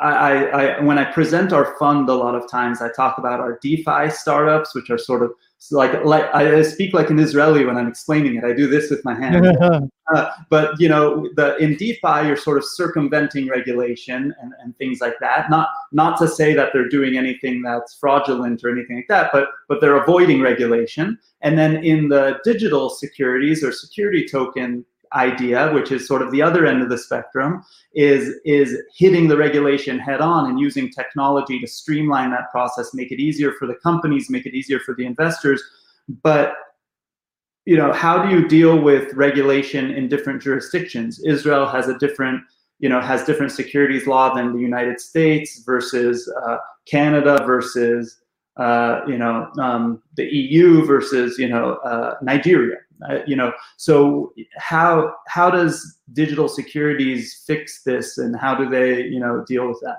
I, 0.00 0.46
I, 0.46 0.80
when 0.80 0.98
I 0.98 1.04
present 1.04 1.52
our 1.52 1.76
fund, 1.78 2.08
a 2.08 2.14
lot 2.14 2.34
of 2.34 2.50
times 2.50 2.80
I 2.80 2.90
talk 2.90 3.18
about 3.18 3.40
our 3.40 3.58
DeFi 3.60 4.08
startups, 4.08 4.74
which 4.74 4.88
are 4.88 4.96
sort 4.96 5.22
of 5.22 5.32
like 5.70 6.04
like 6.04 6.24
I 6.34 6.62
speak 6.62 6.92
like 6.92 7.10
an 7.10 7.18
Israeli 7.18 7.64
when 7.64 7.76
I'm 7.76 7.86
explaining 7.86 8.36
it. 8.36 8.44
I 8.44 8.52
do 8.52 8.66
this 8.66 8.90
with 8.90 9.04
my 9.04 9.14
hands. 9.14 9.46
uh, 10.14 10.30
but 10.50 10.80
you 10.80 10.88
know, 10.88 11.28
the 11.36 11.56
in 11.58 11.76
DeFi, 11.76 12.26
you're 12.26 12.36
sort 12.36 12.58
of 12.58 12.64
circumventing 12.64 13.48
regulation 13.48 14.34
and, 14.40 14.52
and 14.60 14.76
things 14.78 15.00
like 15.00 15.14
that. 15.20 15.50
Not 15.50 15.68
not 15.92 16.18
to 16.18 16.26
say 16.26 16.54
that 16.54 16.70
they're 16.72 16.88
doing 16.88 17.16
anything 17.16 17.62
that's 17.62 17.94
fraudulent 17.94 18.64
or 18.64 18.70
anything 18.70 18.96
like 18.96 19.08
that, 19.08 19.30
but 19.32 19.48
but 19.68 19.80
they're 19.80 20.02
avoiding 20.02 20.40
regulation. 20.40 21.18
And 21.42 21.58
then 21.58 21.76
in 21.84 22.08
the 22.08 22.38
digital 22.44 22.90
securities 22.90 23.62
or 23.62 23.72
security 23.72 24.26
token 24.26 24.84
idea, 25.14 25.72
which 25.72 25.92
is 25.92 26.06
sort 26.06 26.22
of 26.22 26.30
the 26.30 26.42
other 26.42 26.66
end 26.66 26.82
of 26.82 26.88
the 26.88 26.98
spectrum, 26.98 27.64
is 27.94 28.34
is 28.44 28.76
hitting 28.96 29.28
the 29.28 29.36
regulation 29.36 29.98
head 29.98 30.20
on 30.20 30.48
and 30.48 30.58
using 30.58 30.90
technology 30.90 31.58
to 31.60 31.66
streamline 31.66 32.30
that 32.30 32.50
process, 32.50 32.94
make 32.94 33.12
it 33.12 33.20
easier 33.20 33.52
for 33.58 33.66
the 33.66 33.76
companies, 33.76 34.30
make 34.30 34.46
it 34.46 34.54
easier 34.54 34.80
for 34.80 34.94
the 34.94 35.06
investors. 35.06 35.62
But 36.22 36.54
you 37.64 37.76
know, 37.76 37.92
how 37.92 38.22
do 38.24 38.34
you 38.34 38.48
deal 38.48 38.78
with 38.78 39.14
regulation 39.14 39.92
in 39.92 40.08
different 40.08 40.42
jurisdictions? 40.42 41.20
Israel 41.24 41.66
has 41.66 41.88
a 41.88 41.98
different 41.98 42.42
you 42.82 42.88
know 42.88 43.00
has 43.00 43.24
different 43.24 43.52
securities 43.52 44.06
law 44.06 44.34
than 44.34 44.52
the 44.52 44.60
United 44.60 45.00
States 45.00 45.62
versus 45.64 46.30
uh, 46.44 46.58
Canada 46.84 47.42
versus 47.46 48.18
uh, 48.56 49.00
you 49.06 49.16
know 49.16 49.50
um, 49.58 50.02
the 50.16 50.24
EU 50.24 50.84
versus 50.84 51.38
you 51.38 51.48
know 51.48 51.74
uh, 51.84 52.16
Nigeria 52.20 52.78
uh, 53.08 53.18
you 53.26 53.36
know 53.36 53.52
so 53.76 54.32
how 54.56 55.12
how 55.28 55.50
does 55.50 55.98
digital 56.12 56.48
securities 56.48 57.42
fix 57.46 57.82
this 57.82 58.18
and 58.18 58.36
how 58.36 58.54
do 58.54 58.68
they 58.68 59.02
you 59.02 59.20
know 59.20 59.44
deal 59.46 59.66
with 59.68 59.80
that 59.82 59.98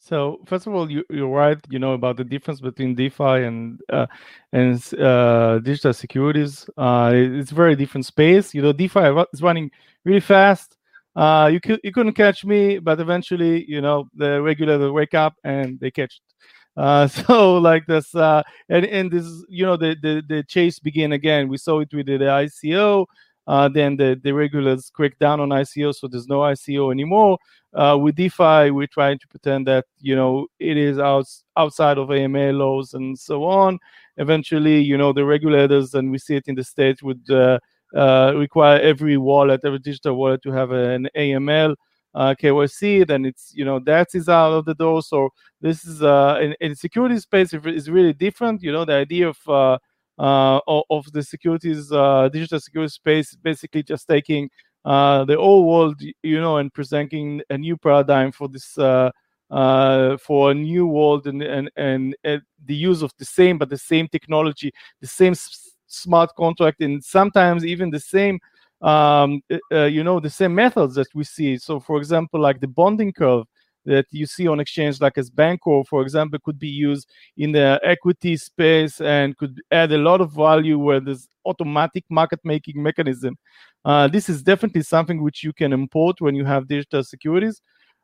so 0.00 0.40
first 0.46 0.66
of 0.66 0.74
all, 0.74 0.90
you, 0.90 1.04
you're 1.10 1.28
right. 1.28 1.58
You 1.68 1.78
know 1.78 1.92
about 1.92 2.16
the 2.16 2.24
difference 2.24 2.60
between 2.60 2.94
DeFi 2.94 3.44
and 3.44 3.78
uh, 3.90 4.06
and 4.50 4.82
uh, 4.94 5.58
digital 5.58 5.92
securities. 5.92 6.68
Uh, 6.76 7.12
it's 7.14 7.50
very 7.50 7.76
different 7.76 8.06
space. 8.06 8.54
You 8.54 8.62
know, 8.62 8.72
DeFi 8.72 9.24
is 9.34 9.42
running 9.42 9.70
really 10.04 10.20
fast. 10.20 10.78
Uh, 11.14 11.50
you 11.52 11.60
could 11.60 11.80
you 11.84 11.92
couldn't 11.92 12.14
catch 12.14 12.46
me, 12.46 12.78
but 12.78 12.98
eventually, 12.98 13.64
you 13.68 13.82
know, 13.82 14.08
the 14.14 14.40
regulator 14.40 14.90
wake 14.90 15.12
up 15.12 15.34
and 15.44 15.78
they 15.80 15.90
catch 15.90 16.16
it. 16.16 16.34
Uh, 16.76 17.06
so 17.08 17.58
like 17.58 17.86
this, 17.86 18.14
uh, 18.14 18.42
and 18.68 18.84
and 18.86 19.10
this, 19.10 19.26
you 19.48 19.64
know, 19.64 19.76
the 19.76 19.96
the 20.02 20.22
the 20.28 20.42
chase 20.44 20.78
begin 20.78 21.12
again. 21.12 21.48
We 21.48 21.58
saw 21.58 21.80
it 21.80 21.92
with 21.92 22.06
the, 22.06 22.16
the 22.16 22.24
ICO. 22.26 23.06
Uh, 23.46 23.68
then 23.68 23.96
the, 23.96 24.20
the 24.22 24.32
regulators 24.32 24.90
crack 24.90 25.18
down 25.18 25.40
on 25.40 25.48
ICO, 25.48 25.92
so 25.92 26.06
there's 26.06 26.28
no 26.28 26.40
ICO 26.40 26.92
anymore. 26.92 27.36
Uh, 27.74 27.98
with 28.00 28.14
DeFi, 28.14 28.70
we're 28.70 28.86
trying 28.86 29.18
to 29.18 29.26
pretend 29.26 29.66
that 29.66 29.86
you 29.98 30.14
know 30.14 30.46
it 30.60 30.76
is 30.76 30.98
out, 30.98 31.26
outside 31.56 31.98
of 31.98 32.08
AML 32.08 32.58
laws 32.58 32.94
and 32.94 33.18
so 33.18 33.44
on. 33.44 33.78
Eventually, 34.18 34.80
you 34.80 34.96
know, 34.96 35.12
the 35.12 35.24
regulators, 35.24 35.94
and 35.94 36.10
we 36.10 36.18
see 36.18 36.36
it 36.36 36.46
in 36.46 36.54
the 36.54 36.62
states, 36.62 37.02
would 37.02 37.28
uh, 37.30 37.58
uh, 37.94 38.34
require 38.36 38.78
every 38.80 39.16
wallet, 39.16 39.62
every 39.64 39.78
digital 39.78 40.14
wallet, 40.14 40.42
to 40.42 40.52
have 40.52 40.70
an 40.70 41.08
AML 41.16 41.74
uh, 42.14 42.34
KYC, 42.38 43.04
then 43.04 43.24
it's 43.24 43.52
you 43.54 43.64
know 43.64 43.78
that 43.80 44.08
is 44.14 44.28
out 44.28 44.52
of 44.52 44.64
the 44.64 44.74
door. 44.74 45.02
So 45.02 45.30
this 45.60 45.84
is 45.84 46.02
uh, 46.02 46.38
in, 46.42 46.54
in 46.60 46.74
security 46.74 47.18
space 47.18 47.52
is 47.54 47.90
really 47.90 48.12
different. 48.12 48.62
You 48.62 48.72
know 48.72 48.84
the 48.84 48.94
idea 48.94 49.28
of 49.28 49.38
uh, 49.48 49.78
uh, 50.18 50.60
of 50.90 51.10
the 51.12 51.22
securities 51.22 51.90
uh, 51.92 52.28
digital 52.32 52.60
security 52.60 52.90
space 52.90 53.34
basically 53.36 53.82
just 53.82 54.06
taking 54.08 54.50
uh, 54.84 55.24
the 55.24 55.36
old 55.36 55.66
world, 55.66 56.00
you 56.22 56.40
know, 56.40 56.56
and 56.56 56.72
presenting 56.72 57.42
a 57.50 57.58
new 57.58 57.76
paradigm 57.76 58.32
for 58.32 58.48
this 58.48 58.76
uh, 58.78 59.10
uh, 59.50 60.16
for 60.18 60.52
a 60.52 60.54
new 60.54 60.86
world 60.86 61.26
and, 61.26 61.42
and 61.42 61.70
and 61.76 62.16
and 62.24 62.42
the 62.66 62.74
use 62.74 63.02
of 63.02 63.12
the 63.18 63.24
same 63.24 63.58
but 63.58 63.68
the 63.68 63.78
same 63.78 64.08
technology, 64.08 64.72
the 65.00 65.06
same 65.06 65.32
s- 65.32 65.72
smart 65.86 66.30
contract, 66.36 66.80
and 66.80 67.02
sometimes 67.02 67.64
even 67.64 67.90
the 67.90 68.00
same 68.00 68.38
um, 68.80 69.42
uh, 69.72 69.84
you 69.84 70.02
know, 70.04 70.20
the 70.20 70.30
same 70.30 70.54
methods 70.54 70.94
that 70.94 71.08
we 71.14 71.24
see. 71.24 71.58
So, 71.58 71.80
for 71.80 71.98
example, 71.98 72.40
like 72.40 72.60
the 72.60 72.68
bonding 72.68 73.12
curve 73.12 73.46
that 73.84 74.06
you 74.10 74.26
see 74.26 74.46
on 74.46 74.60
exchange, 74.60 75.00
like 75.00 75.16
as 75.18 75.30
Bancor, 75.30 75.86
for 75.86 76.02
example, 76.02 76.38
could 76.44 76.58
be 76.58 76.68
used 76.68 77.08
in 77.36 77.52
the 77.52 77.80
equity 77.82 78.36
space 78.36 79.00
and 79.00 79.36
could 79.36 79.60
add 79.70 79.92
a 79.92 79.98
lot 79.98 80.20
of 80.20 80.32
value 80.32 80.78
where 80.78 81.00
there's 81.00 81.28
automatic 81.46 82.04
market 82.10 82.40
making 82.44 82.82
mechanism. 82.82 83.36
Uh, 83.84 84.06
this 84.08 84.28
is 84.28 84.42
definitely 84.42 84.82
something 84.82 85.22
which 85.22 85.42
you 85.42 85.52
can 85.52 85.72
import 85.72 86.20
when 86.20 86.34
you 86.34 86.44
have 86.44 86.68
digital 86.68 87.02
securities. 87.02 87.60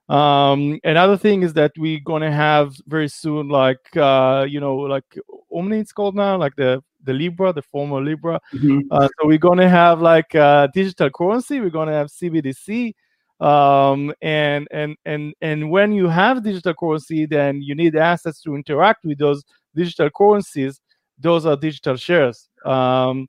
Um, 0.09 0.79
another 0.85 1.17
thing 1.17 1.43
is 1.43 1.53
that 1.55 1.73
we're 1.77 2.01
gonna 2.05 2.31
have 2.31 2.75
very 2.87 3.09
soon, 3.09 3.49
like 3.49 3.97
uh, 3.97 4.47
you 4.49 4.61
know, 4.61 4.77
like 4.77 5.05
Omni, 5.53 5.81
it's 5.81 5.93
called 5.93 6.15
now, 6.15 6.37
like 6.37 6.55
the 6.57 6.83
the 7.03 7.13
Libra, 7.13 7.53
the 7.53 7.63
former 7.63 8.03
Libra. 8.03 8.41
Mm-hmm. 8.55 8.81
Uh, 8.91 9.09
so 9.09 9.27
we're 9.27 9.39
going 9.39 9.59
to 9.59 9.69
have 9.69 10.01
like 10.01 10.35
uh, 10.35 10.69
digital 10.75 11.11
currency. 11.11 11.61
We're 11.61 11.71
going 11.71 11.89
to 11.89 11.95
have 11.95 12.09
CBDC. 12.09 12.95
Um, 13.39 14.15
and 14.23 14.67
and 14.71 14.97
and 15.05 15.35
and 15.43 15.71
when 15.71 15.93
you 15.93 16.09
have 16.09 16.43
digital 16.43 16.73
currency, 16.73 17.27
then 17.27 17.61
you 17.61 17.75
need 17.75 17.95
assets 17.95 18.41
to 18.43 18.55
interact 18.55 19.05
with 19.05 19.19
those 19.19 19.45
digital 19.75 20.09
currencies. 20.17 20.81
Those 21.19 21.45
are 21.45 21.57
digital 21.57 21.97
shares. 21.97 22.49
Um, 22.65 23.29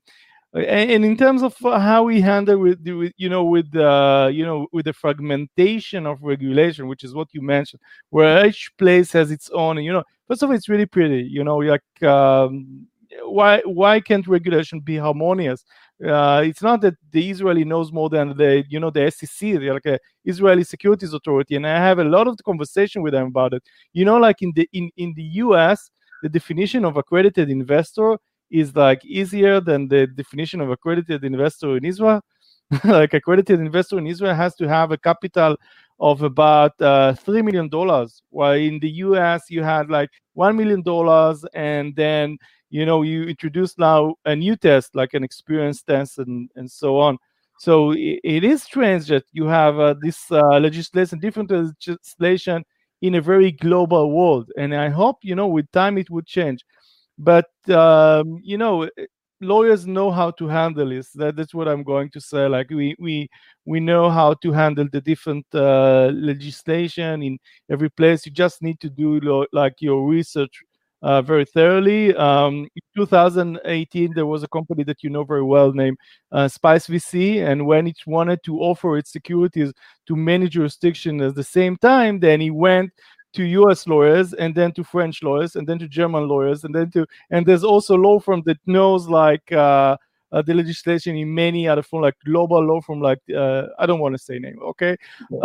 and, 0.54 0.90
and, 0.90 1.04
in 1.04 1.16
terms 1.16 1.42
of 1.42 1.54
how 1.60 2.04
we 2.04 2.22
handle 2.22 2.58
with, 2.58 2.80
with 2.88 3.12
you 3.18 3.28
know 3.28 3.44
with 3.44 3.74
uh, 3.76 4.30
you 4.32 4.46
know 4.46 4.66
with 4.72 4.86
the 4.86 4.94
fragmentation 4.94 6.06
of 6.06 6.22
regulation, 6.22 6.88
which 6.88 7.04
is 7.04 7.14
what 7.14 7.28
you 7.32 7.42
mentioned, 7.42 7.82
where 8.08 8.46
each 8.46 8.70
place 8.78 9.12
has 9.12 9.30
its 9.30 9.50
own. 9.50 9.76
You 9.82 9.92
know, 9.92 10.04
first 10.26 10.42
of 10.42 10.48
all, 10.48 10.56
it's 10.56 10.70
really 10.70 10.86
pretty. 10.86 11.22
You 11.22 11.44
know, 11.44 11.58
like 11.58 12.02
um, 12.02 12.86
why 13.24 13.60
why 13.64 14.00
can't 14.00 14.26
regulation 14.26 14.80
be 14.80 14.96
harmonious? 14.96 15.64
Uh, 16.04 16.42
it's 16.44 16.62
not 16.62 16.80
that 16.82 16.94
the 17.10 17.30
Israeli 17.30 17.64
knows 17.64 17.92
more 17.92 18.08
than 18.08 18.36
the 18.36 18.64
you 18.68 18.78
know 18.80 18.90
the 18.90 19.10
SEC, 19.10 19.54
like 19.60 19.86
a 19.86 19.98
Israeli 20.24 20.64
Securities 20.64 21.12
Authority, 21.12 21.56
and 21.56 21.66
I 21.66 21.78
have 21.78 21.98
a 21.98 22.04
lot 22.04 22.28
of 22.28 22.36
conversation 22.44 23.02
with 23.02 23.12
them 23.12 23.26
about 23.28 23.54
it. 23.54 23.62
You 23.92 24.04
know, 24.04 24.16
like 24.16 24.42
in 24.42 24.52
the 24.54 24.68
in 24.72 24.90
in 24.96 25.14
the 25.14 25.22
U.S., 25.44 25.90
the 26.22 26.28
definition 26.28 26.84
of 26.84 26.96
accredited 26.96 27.50
investor 27.50 28.18
is 28.50 28.74
like 28.74 29.04
easier 29.04 29.60
than 29.60 29.88
the 29.88 30.06
definition 30.06 30.60
of 30.60 30.70
accredited 30.70 31.24
investor 31.24 31.76
in 31.76 31.84
Israel. 31.84 32.22
like 32.84 33.14
accredited 33.14 33.60
investor 33.60 33.98
in 33.98 34.06
Israel 34.06 34.34
has 34.34 34.54
to 34.56 34.68
have 34.68 34.92
a 34.92 34.98
capital 34.98 35.56
of 36.00 36.22
about 36.22 36.80
uh, 36.80 37.14
three 37.14 37.42
million 37.42 37.68
dollars, 37.68 38.22
while 38.30 38.52
in 38.52 38.78
the 38.78 38.90
U.S. 39.06 39.44
you 39.50 39.62
had 39.62 39.90
like 39.90 40.10
one 40.34 40.56
million 40.56 40.82
dollars, 40.82 41.44
and 41.54 41.94
then 41.96 42.38
you 42.70 42.84
know 42.86 43.02
you 43.02 43.24
introduce 43.24 43.78
now 43.78 44.14
a 44.24 44.34
new 44.36 44.56
test 44.56 44.94
like 44.94 45.14
an 45.14 45.24
experience 45.24 45.82
test 45.82 46.18
and 46.18 46.50
and 46.56 46.70
so 46.70 46.98
on. 46.98 47.18
So 47.58 47.92
it, 47.92 48.20
it 48.24 48.44
is 48.44 48.62
strange 48.62 49.08
that 49.08 49.24
you 49.32 49.46
have 49.46 49.78
uh, 49.80 49.94
this 50.00 50.30
uh, 50.30 50.58
legislation 50.60 51.18
different 51.18 51.50
legislation 51.50 52.64
in 53.02 53.14
a 53.16 53.20
very 53.20 53.52
global 53.52 54.10
world. 54.12 54.50
And 54.58 54.74
i 54.74 54.88
hope 54.88 55.18
you 55.22 55.34
know 55.34 55.48
with 55.48 55.70
time 55.72 55.98
it 55.98 56.10
would 56.10 56.26
change. 56.26 56.64
But 57.18 57.46
um, 57.70 58.40
you 58.42 58.58
know 58.58 58.82
eh, 58.84 59.06
lawyers 59.40 59.86
know 59.86 60.10
how 60.10 60.30
to 60.32 60.46
handle 60.48 60.88
this. 60.88 61.10
That, 61.12 61.36
that's 61.36 61.54
what 61.54 61.68
i'm 61.68 61.82
going 61.84 62.10
to 62.10 62.20
say. 62.20 62.46
Like 62.48 62.70
we 62.70 62.94
we 62.98 63.28
we 63.64 63.80
know 63.80 64.10
how 64.10 64.34
to 64.34 64.52
handle 64.52 64.88
the 64.90 65.00
different 65.00 65.46
uh, 65.54 66.10
legislation 66.14 67.22
in 67.22 67.38
every 67.70 67.90
place. 67.90 68.26
You 68.26 68.32
just 68.32 68.62
need 68.62 68.80
to 68.80 68.90
do 68.90 69.20
lo- 69.20 69.46
like 69.52 69.74
your 69.80 70.06
research 70.08 70.62
uh, 71.02 71.22
very 71.22 71.44
thoroughly. 71.44 72.14
Um, 72.16 72.68
in 72.74 72.82
2018, 72.96 74.14
there 74.14 74.26
was 74.26 74.42
a 74.42 74.48
company 74.48 74.84
that 74.84 75.02
you 75.02 75.10
know 75.10 75.24
very 75.24 75.42
well 75.42 75.72
named 75.72 75.98
uh, 76.32 76.48
Spice 76.48 76.86
VC, 76.86 77.46
and 77.46 77.66
when 77.66 77.86
it 77.86 77.98
wanted 78.06 78.42
to 78.44 78.58
offer 78.60 78.98
its 78.98 79.12
securities 79.12 79.72
to 80.06 80.16
many 80.16 80.48
jurisdictions 80.48 81.22
at 81.22 81.34
the 81.34 81.44
same 81.44 81.76
time, 81.76 82.18
then 82.20 82.40
he 82.40 82.50
went 82.50 82.90
to 83.34 83.44
U.S. 83.44 83.86
lawyers 83.86 84.32
and 84.32 84.54
then 84.54 84.72
to 84.72 84.82
French 84.82 85.22
lawyers 85.22 85.56
and 85.56 85.68
then 85.68 85.78
to 85.78 85.86
German 85.86 86.26
lawyers 86.26 86.64
and 86.64 86.74
then 86.74 86.90
to 86.92 87.06
and 87.30 87.44
there's 87.44 87.62
also 87.62 87.94
law 87.94 88.18
firm 88.18 88.42
that 88.46 88.56
knows 88.66 89.06
like 89.06 89.52
uh, 89.52 89.98
uh, 90.32 90.42
the 90.42 90.54
legislation 90.54 91.14
in 91.14 91.32
many 91.32 91.68
other 91.68 91.82
from 91.82 92.00
like 92.00 92.14
global 92.24 92.64
law 92.64 92.80
from 92.80 93.00
like 93.00 93.20
uh, 93.36 93.64
I 93.78 93.84
don't 93.84 94.00
want 94.00 94.14
to 94.14 94.18
say 94.18 94.38
name, 94.38 94.58
okay? 94.62 94.96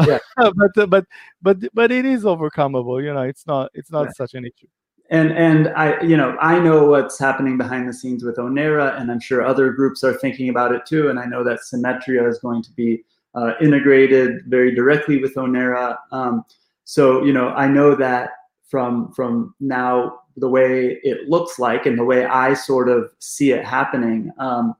Yeah. 0.07 0.19
but 0.55 0.89
but 0.89 1.05
but 1.41 1.57
but 1.74 1.91
it 1.91 2.05
is 2.05 2.24
overcomable. 2.24 3.03
You 3.03 3.13
know, 3.13 3.24
it's 3.24 3.45
not 3.45 3.69
it's 3.74 3.91
not 3.91 4.05
yeah. 4.05 4.12
such 4.17 4.33
an 4.33 4.45
issue 4.45 4.67
and 5.13 5.32
and 5.32 5.70
I 5.70 6.01
you 6.01 6.17
know 6.17 6.36
I 6.41 6.60
know 6.60 6.86
what's 6.88 7.20
happening 7.20 7.58
behind 7.58 7.88
the 7.88 7.93
scenes 7.93 8.24
with 8.24 8.38
Onera, 8.38 9.00
and 9.00 9.12
I'm 9.12 9.20
sure 9.20 9.46
other 9.46 9.72
groups 9.72 10.03
are 10.03 10.13
thinking 10.13 10.50
about 10.50 10.74
it 10.74 10.86
too. 10.86 11.10
And 11.10 11.20
I 11.20 11.25
know 11.25 11.43
that 11.43 11.60
Simetria 11.60 12.27
is 12.27 12.39
going 12.39 12.63
to 12.63 12.72
be 12.72 13.03
uh, 13.36 13.53
integrated 13.62 14.43
very 14.48 14.74
directly 14.74 15.22
with 15.22 15.36
Onera. 15.36 15.98
Um, 16.12 16.43
so 16.84 17.24
you 17.24 17.32
know 17.32 17.50
I 17.50 17.67
know 17.67 17.96
that 17.96 18.32
from 18.67 19.13
from 19.13 19.53
now 19.60 20.20
the 20.38 20.50
way 20.50 21.00
it 21.03 21.29
looks 21.29 21.60
like 21.60 21.86
and 21.86 21.98
the 21.98 22.03
way 22.03 22.25
I 22.25 22.55
sort 22.55 22.89
of 22.89 23.12
see 23.20 23.51
it 23.51 23.63
happening. 23.63 24.32
Um, 24.39 24.75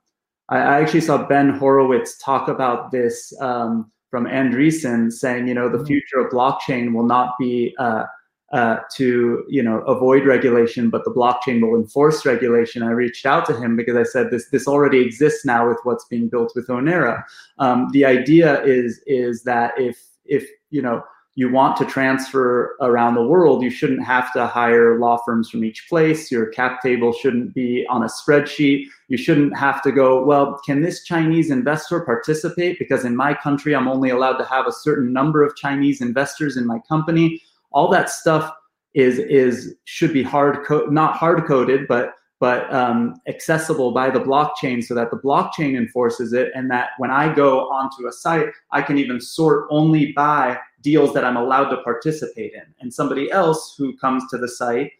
I, 0.49 0.57
I, 0.57 0.81
actually 0.81 1.01
saw 1.01 1.27
Ben 1.27 1.49
Horowitz 1.49 2.17
talk 2.17 2.47
about 2.47 2.89
this 2.89 3.39
um, 3.39 3.91
from 4.09 4.25
Andreessen, 4.25 5.11
saying, 5.11 5.47
you 5.47 5.53
know, 5.53 5.69
the 5.69 5.77
mm-hmm. 5.77 5.85
future 5.85 6.17
of 6.17 6.31
blockchain 6.31 6.91
will 6.91 7.05
not 7.05 7.35
be 7.39 7.75
uh, 7.77 8.05
uh, 8.53 8.77
to 8.91 9.43
you 9.50 9.63
know 9.63 9.79
avoid 9.81 10.25
regulation, 10.25 10.89
but 10.91 11.03
the 11.03 11.12
blockchain 11.12 11.60
will 11.60 11.75
enforce 11.75 12.24
regulation. 12.24 12.83
I 12.83 12.91
reached 12.91 13.25
out 13.25 13.45
to 13.48 13.57
him 13.57 13.75
because 13.75 13.95
I 13.95 14.03
said 14.03 14.29
this 14.29 14.48
this 14.50 14.67
already 14.67 15.01
exists 15.01 15.43
now 15.43 15.67
with 15.67 15.79
what's 15.83 16.05
being 16.05 16.29
built 16.29 16.53
with 16.55 16.67
Onera. 16.67 17.24
Um, 17.57 17.89
the 17.93 18.05
idea 18.05 18.62
is 18.63 19.01
is 19.07 19.43
that 19.43 19.74
if 19.77 19.98
if 20.25 20.48
you 20.69 20.83
know 20.83 21.03
you 21.36 21.51
want 21.51 21.75
to 21.77 21.86
transfer 21.86 22.75
around 22.79 23.15
the 23.15 23.24
world, 23.24 23.63
you 23.63 23.72
shouldn't 23.72 24.05
have 24.05 24.31
to 24.33 24.45
hire 24.45 25.00
law 25.00 25.17
firms 25.25 25.50
from 25.50 25.65
each 25.65 25.89
place. 25.89 26.31
Your 26.31 26.45
cap 26.45 26.79
table 26.83 27.12
shouldn't 27.12 27.55
be 27.55 27.88
on 27.89 28.03
a 28.03 28.07
spreadsheet. 28.07 28.86
You 29.07 29.17
shouldn't 29.17 29.57
have 29.57 29.81
to 29.81 29.91
go, 29.91 30.24
well, 30.24 30.62
can 30.63 30.83
this 30.83 31.03
Chinese 31.03 31.50
investor 31.50 32.01
participate? 32.01 32.77
Because 32.77 33.03
in 33.03 33.15
my 33.15 33.33
country, 33.33 33.75
I'm 33.75 33.88
only 33.88 34.12
allowed 34.12 34.38
to 34.38 34.45
have 34.45 34.67
a 34.67 34.72
certain 34.72 35.12
number 35.12 35.41
of 35.41 35.55
Chinese 35.55 36.01
investors 36.01 36.55
in 36.55 36.67
my 36.67 36.77
company 36.88 37.41
all 37.73 37.89
that 37.89 38.09
stuff 38.09 38.51
is 38.93 39.19
is 39.19 39.75
should 39.85 40.13
be 40.13 40.23
hard 40.23 40.65
co- 40.65 40.85
not 40.85 41.15
hard 41.15 41.45
coded 41.45 41.87
but 41.87 42.13
but 42.39 42.71
um, 42.73 43.21
accessible 43.27 43.91
by 43.93 44.09
the 44.09 44.19
blockchain 44.19 44.83
so 44.83 44.93
that 44.93 45.09
the 45.11 45.17
blockchain 45.17 45.77
enforces 45.77 46.33
it 46.33 46.51
and 46.55 46.69
that 46.69 46.89
when 46.97 47.09
i 47.11 47.33
go 47.33 47.61
onto 47.69 48.07
a 48.07 48.11
site 48.11 48.47
i 48.71 48.81
can 48.81 48.97
even 48.97 49.19
sort 49.19 49.65
only 49.69 50.11
by 50.13 50.57
deals 50.81 51.13
that 51.13 51.23
i'm 51.23 51.37
allowed 51.37 51.69
to 51.69 51.77
participate 51.77 52.53
in. 52.53 52.63
And 52.79 52.93
somebody 52.93 53.31
else 53.31 53.75
who 53.77 53.97
comes 53.97 54.23
to 54.29 54.37
the 54.37 54.47
site 54.47 54.91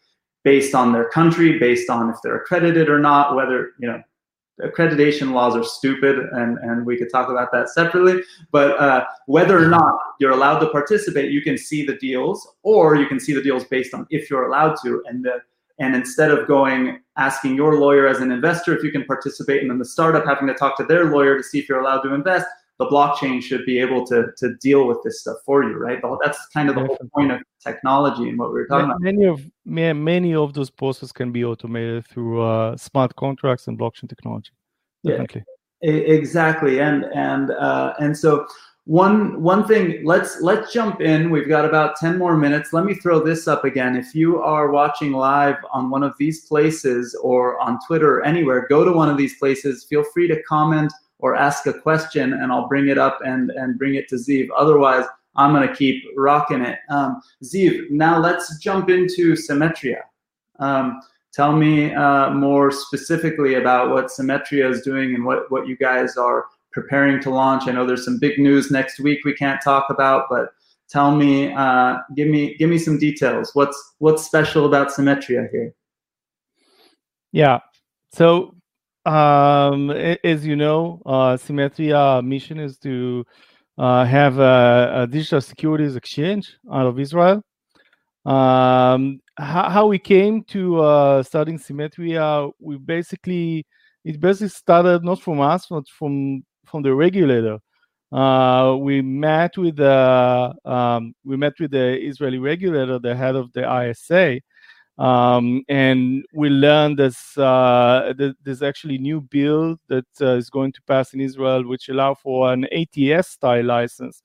based 0.42 0.74
on 0.74 0.92
their 0.92 1.08
country 1.10 1.58
based 1.58 1.88
on 1.88 2.10
if 2.10 2.16
they're 2.22 2.36
accredited 2.36 2.88
or 2.88 2.98
not 2.98 3.36
whether 3.36 3.70
you 3.78 3.86
know 3.86 4.02
accreditation 4.62 5.32
laws 5.32 5.56
are 5.56 5.64
stupid 5.64 6.16
and, 6.32 6.58
and 6.58 6.86
we 6.86 6.96
could 6.96 7.10
talk 7.10 7.28
about 7.28 7.50
that 7.50 7.68
separately 7.70 8.22
but 8.52 8.78
uh, 8.78 9.04
whether 9.26 9.58
or 9.58 9.68
not 9.68 9.98
you're 10.20 10.30
allowed 10.30 10.60
to 10.60 10.68
participate 10.68 11.32
you 11.32 11.42
can 11.42 11.58
see 11.58 11.84
the 11.84 11.96
deals 11.96 12.54
or 12.62 12.94
you 12.94 13.06
can 13.06 13.18
see 13.18 13.32
the 13.32 13.42
deals 13.42 13.64
based 13.64 13.94
on 13.94 14.06
if 14.10 14.30
you're 14.30 14.46
allowed 14.46 14.76
to 14.82 15.02
and 15.08 15.24
the 15.24 15.40
and 15.80 15.96
instead 15.96 16.30
of 16.30 16.46
going 16.46 17.00
asking 17.16 17.56
your 17.56 17.80
lawyer 17.80 18.06
as 18.06 18.20
an 18.20 18.30
investor 18.30 18.76
if 18.76 18.84
you 18.84 18.92
can 18.92 19.04
participate 19.04 19.60
and 19.60 19.70
then 19.70 19.78
the 19.78 19.84
startup 19.84 20.24
having 20.24 20.46
to 20.46 20.54
talk 20.54 20.76
to 20.76 20.84
their 20.84 21.06
lawyer 21.06 21.36
to 21.36 21.42
see 21.42 21.58
if 21.58 21.68
you're 21.68 21.80
allowed 21.80 22.00
to 22.02 22.14
invest 22.14 22.46
the 22.78 22.86
blockchain 22.86 23.40
should 23.42 23.64
be 23.64 23.78
able 23.78 24.04
to 24.06 24.26
to 24.36 24.54
deal 24.56 24.86
with 24.86 24.98
this 25.04 25.20
stuff 25.20 25.38
for 25.46 25.62
you, 25.62 25.76
right? 25.76 26.00
That's 26.22 26.38
kind 26.48 26.68
of 26.68 26.74
the 26.74 26.84
whole 26.84 26.98
point 27.14 27.32
of 27.32 27.40
technology 27.62 28.28
and 28.28 28.38
what 28.38 28.52
we 28.52 28.60
were 28.60 28.66
talking 28.66 28.94
many 29.00 29.24
about. 29.24 29.40
Many 29.64 29.92
of 29.94 30.02
many 30.04 30.34
of 30.34 30.54
those 30.54 30.70
processes 30.70 31.12
can 31.12 31.32
be 31.32 31.44
automated 31.44 32.06
through 32.06 32.42
uh, 32.42 32.76
smart 32.76 33.14
contracts 33.16 33.68
and 33.68 33.78
blockchain 33.78 34.08
technology. 34.08 34.50
Definitely. 35.04 35.44
Yeah, 35.82 35.92
exactly, 35.92 36.80
and 36.80 37.04
and 37.14 37.50
uh, 37.52 37.94
and 38.00 38.16
so 38.16 38.46
one 38.86 39.40
one 39.42 39.66
thing 39.66 40.04
let's 40.04 40.42
let's 40.42 40.70
jump 40.70 41.00
in 41.00 41.30
we've 41.30 41.48
got 41.48 41.64
about 41.64 41.96
10 41.96 42.18
more 42.18 42.36
minutes 42.36 42.74
let 42.74 42.84
me 42.84 42.92
throw 42.92 43.18
this 43.18 43.48
up 43.48 43.64
again 43.64 43.96
if 43.96 44.14
you 44.14 44.42
are 44.42 44.70
watching 44.70 45.12
live 45.12 45.56
on 45.72 45.88
one 45.88 46.02
of 46.02 46.12
these 46.18 46.44
places 46.44 47.18
or 47.22 47.58
on 47.60 47.78
twitter 47.86 48.18
or 48.18 48.24
anywhere 48.24 48.66
go 48.68 48.84
to 48.84 48.92
one 48.92 49.08
of 49.08 49.16
these 49.16 49.38
places 49.38 49.84
feel 49.84 50.04
free 50.04 50.28
to 50.28 50.42
comment 50.42 50.92
or 51.24 51.34
ask 51.34 51.66
a 51.66 51.72
question 51.72 52.34
and 52.34 52.52
I'll 52.52 52.68
bring 52.68 52.88
it 52.88 52.98
up 52.98 53.18
and, 53.24 53.48
and 53.52 53.78
bring 53.78 53.94
it 53.94 54.08
to 54.10 54.16
Ziv. 54.16 54.48
Otherwise, 54.54 55.06
I'm 55.36 55.54
going 55.54 55.66
to 55.66 55.74
keep 55.74 56.04
rocking 56.18 56.60
it. 56.60 56.80
Um, 56.90 57.22
Ziv, 57.42 57.90
now 57.90 58.18
let's 58.18 58.58
jump 58.58 58.90
into 58.90 59.32
Simetria. 59.32 60.02
Um, 60.58 61.00
tell 61.32 61.56
me 61.56 61.94
uh, 61.94 62.28
more 62.28 62.70
specifically 62.70 63.54
about 63.54 63.88
what 63.88 64.08
Simetria 64.08 64.70
is 64.70 64.82
doing 64.82 65.14
and 65.14 65.24
what, 65.24 65.50
what 65.50 65.66
you 65.66 65.78
guys 65.78 66.18
are 66.18 66.44
preparing 66.72 67.22
to 67.22 67.30
launch. 67.30 67.68
I 67.68 67.72
know 67.72 67.86
there's 67.86 68.04
some 68.04 68.18
big 68.18 68.38
news 68.38 68.70
next 68.70 69.00
week 69.00 69.24
we 69.24 69.32
can't 69.32 69.62
talk 69.62 69.86
about, 69.88 70.26
but 70.28 70.50
tell 70.90 71.16
me, 71.16 71.54
uh, 71.54 72.00
give 72.14 72.28
me, 72.28 72.54
give 72.58 72.68
me 72.68 72.76
some 72.76 72.98
details. 72.98 73.50
What's 73.54 73.94
what's 73.96 74.26
special 74.26 74.66
about 74.66 74.88
Simetria 74.88 75.50
here? 75.50 75.72
Yeah. 77.32 77.60
So 78.12 78.54
um, 79.06 79.90
as 79.90 80.46
you 80.46 80.56
know, 80.56 81.02
uh, 81.04 81.36
Simetria 81.36 82.24
mission 82.24 82.58
is 82.58 82.78
to 82.78 83.24
uh, 83.76 84.04
have 84.04 84.38
a, 84.38 85.02
a, 85.02 85.06
digital 85.06 85.40
securities 85.40 85.96
exchange 85.96 86.56
out 86.72 86.86
of 86.86 86.98
Israel. 86.98 87.42
Um, 88.24 89.20
how, 89.36 89.68
how, 89.68 89.86
we 89.86 89.98
came 89.98 90.42
to 90.44 90.80
uh, 90.80 91.22
starting 91.22 91.58
Simetria, 91.58 92.50
we 92.58 92.78
basically 92.78 93.66
it 94.04 94.20
basically 94.20 94.48
started 94.48 95.04
not 95.04 95.20
from 95.20 95.40
us, 95.40 95.66
but 95.68 95.84
from 95.88 96.44
from 96.64 96.82
the 96.82 96.94
regulator. 96.94 97.58
Uh, 98.12 98.76
we 98.78 99.02
met 99.02 99.58
with 99.58 99.76
the 99.76 100.54
um, 100.64 101.14
we 101.24 101.36
met 101.36 101.54
with 101.58 101.72
the 101.72 101.98
Israeli 102.00 102.38
regulator, 102.38 102.98
the 102.98 103.14
head 103.14 103.34
of 103.34 103.52
the 103.52 103.62
ISA, 103.88 104.40
um, 104.98 105.64
and 105.68 106.24
we 106.32 106.48
learned 106.48 106.98
this, 106.98 107.36
uh, 107.36 108.14
there's 108.16 108.62
actually 108.62 108.98
new 108.98 109.20
bill 109.20 109.76
that 109.88 110.06
uh, 110.20 110.34
is 110.34 110.50
going 110.50 110.72
to 110.72 110.82
pass 110.82 111.14
in 111.14 111.20
Israel, 111.20 111.66
which 111.66 111.88
allow 111.88 112.14
for 112.14 112.52
an 112.52 112.66
ATS 112.66 113.30
style 113.30 113.64
license, 113.64 114.22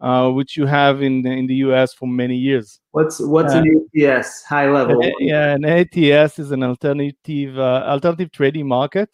uh, 0.00 0.30
which 0.30 0.56
you 0.56 0.64
have 0.64 1.02
in 1.02 1.20
the, 1.20 1.30
in 1.30 1.46
the 1.46 1.56
US 1.56 1.92
for 1.92 2.08
many 2.08 2.36
years. 2.36 2.80
What's 2.92 3.20
what's 3.20 3.52
an 3.52 3.88
ATS 3.94 4.42
high 4.44 4.70
level? 4.70 5.02
yeah, 5.20 5.54
an 5.54 5.66
ATS 5.66 6.38
is 6.38 6.50
an 6.50 6.62
alternative 6.62 7.58
uh, 7.58 7.84
alternative 7.86 8.32
trading 8.32 8.66
market. 8.66 9.10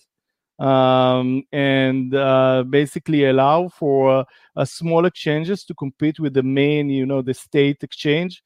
Um, 0.59 1.43
and 1.51 2.15
uh, 2.15 2.63
basically 2.63 3.25
allow 3.25 3.69
for 3.69 4.25
uh, 4.55 4.65
small 4.65 5.07
exchanges 5.07 5.65
to 5.65 5.75
compete 5.75 6.21
with 6.21 6.35
the 6.35 6.43
main, 6.45 6.89
you 6.89 7.05
know, 7.05 7.21
the 7.21 7.35
state 7.35 7.83
exchange 7.83 8.45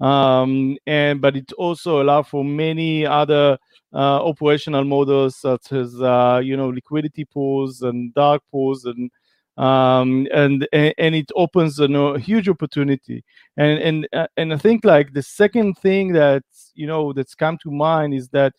um, 0.00 0.76
and 0.86 1.20
but 1.20 1.36
it 1.36 1.52
also 1.52 2.02
allow 2.02 2.22
for 2.22 2.44
many 2.44 3.06
other 3.06 3.56
uh, 3.92 4.24
operational 4.24 4.84
models 4.84 5.36
such 5.36 5.72
as 5.72 6.00
uh, 6.00 6.40
you 6.42 6.56
know 6.56 6.68
liquidity 6.68 7.24
pools 7.24 7.82
and 7.82 8.12
dark 8.14 8.42
pools 8.50 8.84
and 8.84 9.10
um, 9.56 10.26
and 10.32 10.66
and 10.72 11.14
it 11.14 11.30
opens 11.36 11.78
a, 11.78 11.84
a 11.84 12.18
huge 12.18 12.48
opportunity 12.48 13.22
and 13.56 13.78
and 13.78 14.08
uh, 14.12 14.26
and 14.36 14.52
I 14.52 14.56
think 14.56 14.84
like 14.84 15.12
the 15.12 15.22
second 15.22 15.74
thing 15.78 16.12
that 16.14 16.42
you 16.74 16.86
know 16.86 17.12
that's 17.12 17.34
come 17.36 17.56
to 17.62 17.70
mind 17.70 18.14
is 18.14 18.28
that 18.30 18.52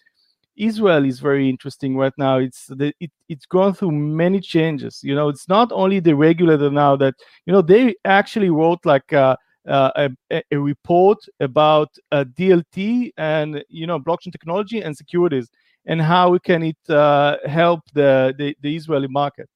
Israel 0.58 1.04
is 1.04 1.20
very 1.20 1.50
interesting 1.50 1.98
right 1.98 2.14
now. 2.18 2.38
It's 2.38 2.68
the, 2.68 2.94
it, 3.02 3.12
it's 3.28 3.46
gone 3.46 3.74
through 3.74 3.92
many 3.92 4.40
changes. 4.40 5.02
You 5.04 5.14
know, 5.14 5.28
it's 5.28 5.50
not 5.50 5.70
only 5.74 6.00
the 6.00 6.16
regulator 6.16 6.72
now 6.72 6.96
that 6.98 7.16
you 7.46 7.52
know 7.54 7.62
they 7.62 7.96
actually 8.06 8.50
wrote 8.50 8.80
like 8.86 9.12
uh, 9.12 9.36
a, 9.66 10.10
a, 10.52 10.58
report 10.58 11.18
about 11.40 11.90
uh, 12.12 12.24
DLT 12.38 13.12
and 13.18 13.64
you 13.70 13.88
know 13.88 14.00
blockchain 14.00 14.32
technology 14.32 14.82
and 14.82 14.96
securities 14.96 15.50
and 15.86 16.02
how 16.02 16.38
can 16.40 16.64
it 16.64 16.90
uh, 16.90 17.38
help 17.46 17.82
the, 17.94 18.34
the, 18.38 18.56
the 18.62 18.76
Israeli 18.76 19.08
market. 19.08 19.50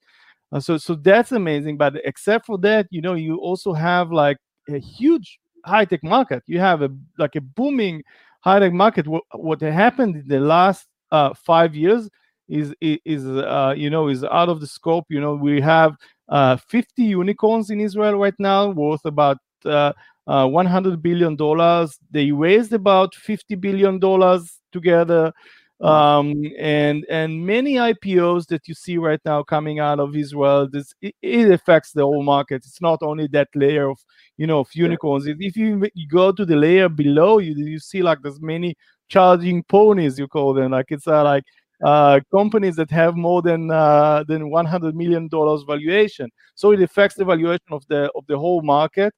Uh, 0.51 0.59
so 0.59 0.77
so 0.77 0.95
that's 0.95 1.31
amazing. 1.31 1.77
But 1.77 1.95
except 2.05 2.45
for 2.45 2.57
that, 2.59 2.87
you 2.89 3.01
know, 3.01 3.13
you 3.13 3.37
also 3.37 3.73
have 3.73 4.11
like 4.11 4.37
a 4.69 4.79
huge 4.79 5.39
high 5.65 5.85
tech 5.85 6.03
market. 6.03 6.43
You 6.47 6.59
have 6.59 6.81
a 6.81 6.89
like 7.17 7.35
a 7.35 7.41
booming 7.41 8.03
high 8.41 8.59
tech 8.59 8.73
market. 8.73 9.07
What, 9.07 9.23
what 9.33 9.61
happened 9.61 10.15
in 10.15 10.27
the 10.27 10.39
last 10.39 10.87
uh, 11.11 11.33
five 11.35 11.75
years 11.75 12.09
is 12.47 12.73
is 12.81 13.27
uh, 13.27 13.75
you 13.77 13.91
know 13.91 14.07
is 14.07 14.23
out 14.23 14.49
of 14.49 14.59
the 14.59 14.67
scope. 14.67 15.05
You 15.09 15.21
know, 15.21 15.35
we 15.35 15.61
have 15.61 15.95
50 16.31 17.03
unicorns 17.03 17.69
in 17.69 17.79
Israel 17.79 18.17
right 18.17 18.33
now, 18.39 18.69
worth 18.69 19.05
about 19.05 19.37
uh, 19.65 19.93
uh, 20.27 20.47
100 20.47 21.01
billion 21.01 21.35
dollars. 21.35 21.97
They 22.11 22.31
raised 22.31 22.73
about 22.73 23.15
50 23.15 23.55
billion 23.55 23.99
dollars 23.99 24.59
together. 24.71 25.33
Um, 25.81 26.43
and 26.59 27.05
and 27.09 27.45
many 27.45 27.75
IPOs 27.75 28.45
that 28.47 28.67
you 28.67 28.73
see 28.73 28.97
right 28.97 29.21
now 29.23 29.43
coming 29.43 29.79
out 29.79 29.99
of 30.01 30.13
Israel, 30.13 30.67
this 30.69 30.93
it, 31.01 31.15
it 31.21 31.51
affects 31.51 31.93
the 31.93 32.03
whole 32.03 32.21
market. 32.21 32.63
It's 32.65 32.81
not 32.81 33.01
only 33.01 33.27
that 33.27 33.47
layer 33.55 33.89
of 33.89 33.97
you 34.37 34.45
know 34.45 34.59
of 34.59 34.67
unicorns. 34.73 35.25
Yeah. 35.25 35.35
If 35.39 35.55
you, 35.55 35.87
you 35.93 36.07
go 36.09 36.33
to 36.33 36.45
the 36.45 36.57
layer 36.57 36.89
below, 36.89 37.37
you 37.37 37.55
you 37.55 37.79
see 37.79 38.03
like 38.03 38.19
there's 38.21 38.41
many 38.41 38.75
charging 39.07 39.63
ponies 39.63 40.19
you 40.19 40.27
call 40.27 40.53
them. 40.53 40.71
Like 40.71 40.87
it's 40.89 41.07
uh, 41.07 41.23
like 41.23 41.45
uh, 41.81 42.19
companies 42.29 42.75
that 42.75 42.91
have 42.91 43.15
more 43.15 43.41
than 43.41 43.71
uh, 43.71 44.25
than 44.27 44.49
100 44.49 44.95
million 44.97 45.29
dollars 45.29 45.63
valuation. 45.65 46.29
So 46.55 46.71
it 46.73 46.81
affects 46.81 47.15
the 47.15 47.23
valuation 47.23 47.71
of 47.71 47.87
the 47.87 48.11
of 48.15 48.25
the 48.27 48.37
whole 48.37 48.61
market 48.61 49.13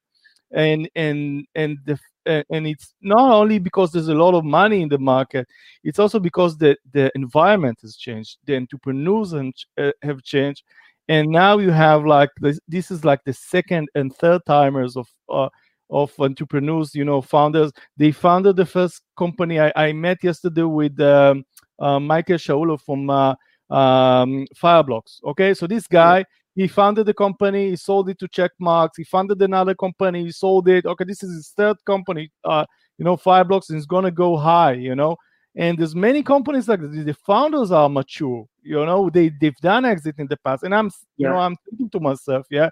and 0.54 0.90
and 0.96 1.46
and 1.56 1.78
the 1.86 2.00
and 2.26 2.68
it's 2.68 2.94
not 3.02 3.32
only 3.34 3.58
because 3.58 3.92
there's 3.92 4.10
a 4.10 4.14
lot 4.14 4.36
of 4.36 4.46
money 4.46 4.82
in 4.82 4.90
the 4.90 5.00
market 5.00 5.48
it's 5.84 5.98
also 5.98 6.20
because 6.20 6.58
the 6.58 6.78
the 6.92 7.12
environment 7.16 7.80
has 7.82 7.96
changed 7.96 8.38
the 8.46 8.56
entrepreneurs 8.56 9.34
uh, 9.34 9.92
have 10.04 10.22
changed 10.22 10.64
and 11.08 11.30
now 11.30 11.58
you 11.58 11.72
have 11.72 12.06
like 12.06 12.30
this, 12.40 12.60
this 12.68 12.92
is 12.92 13.04
like 13.04 13.22
the 13.26 13.34
second 13.34 13.90
and 13.96 14.16
third 14.16 14.42
timers 14.46 14.96
of 14.96 15.08
uh, 15.30 15.50
of 15.90 16.14
entrepreneurs, 16.20 16.96
you 16.96 17.04
know, 17.04 17.22
founders. 17.22 17.72
They 17.98 18.12
founded 18.12 18.56
the 18.56 18.66
first 18.66 19.02
company 19.18 19.60
I, 19.60 19.74
I 19.76 19.92
met 19.92 20.24
yesterday 20.24 20.64
with 20.64 21.00
um, 21.02 21.44
uh, 21.80 22.00
Michael 22.00 22.38
Shaulov 22.38 22.82
from 22.82 23.10
uh, 23.10 23.36
um, 23.70 24.48
Fireblocks. 24.56 25.22
Okay, 25.26 25.54
so 25.54 25.68
this 25.68 25.86
guy 25.88 26.24
he 26.56 26.68
founded 26.68 27.06
the 27.06 27.14
company, 27.14 27.70
he 27.70 27.76
sold 27.76 28.10
it 28.10 28.20
to 28.20 28.28
Checkmarx, 28.28 28.90
he 28.98 29.04
founded 29.04 29.42
another 29.42 29.76
company, 29.76 30.26
he 30.26 30.32
sold 30.32 30.68
it. 30.68 30.86
Okay, 30.86 31.06
this 31.06 31.24
is 31.24 31.34
his 31.34 31.54
third 31.56 31.78
company, 31.86 32.32
uh, 32.44 32.66
you 32.98 33.06
know, 33.06 33.18
Fireblocks, 33.18 33.72
it's 33.72 33.86
gonna 33.86 34.12
go 34.12 34.38
high, 34.38 34.74
you 34.74 34.96
know. 34.96 35.16
And 35.56 35.78
there's 35.78 35.96
many 35.96 36.24
companies 36.24 36.70
like 36.70 36.80
this. 36.82 37.04
The 37.04 37.14
founders 37.26 37.72
are 37.72 37.90
mature, 37.90 38.46
you 38.62 38.86
know, 38.86 39.10
they 39.10 39.32
they've 39.42 39.56
done 39.58 39.86
exit 39.86 40.16
in 40.18 40.28
the 40.28 40.38
past. 40.38 40.64
And 40.64 40.74
I'm 40.74 40.92
yeah. 41.18 41.28
you 41.28 41.34
know, 41.34 41.40
I'm 41.40 41.56
thinking 41.70 41.90
to 41.92 42.00
myself, 42.00 42.46
yeah, 42.50 42.70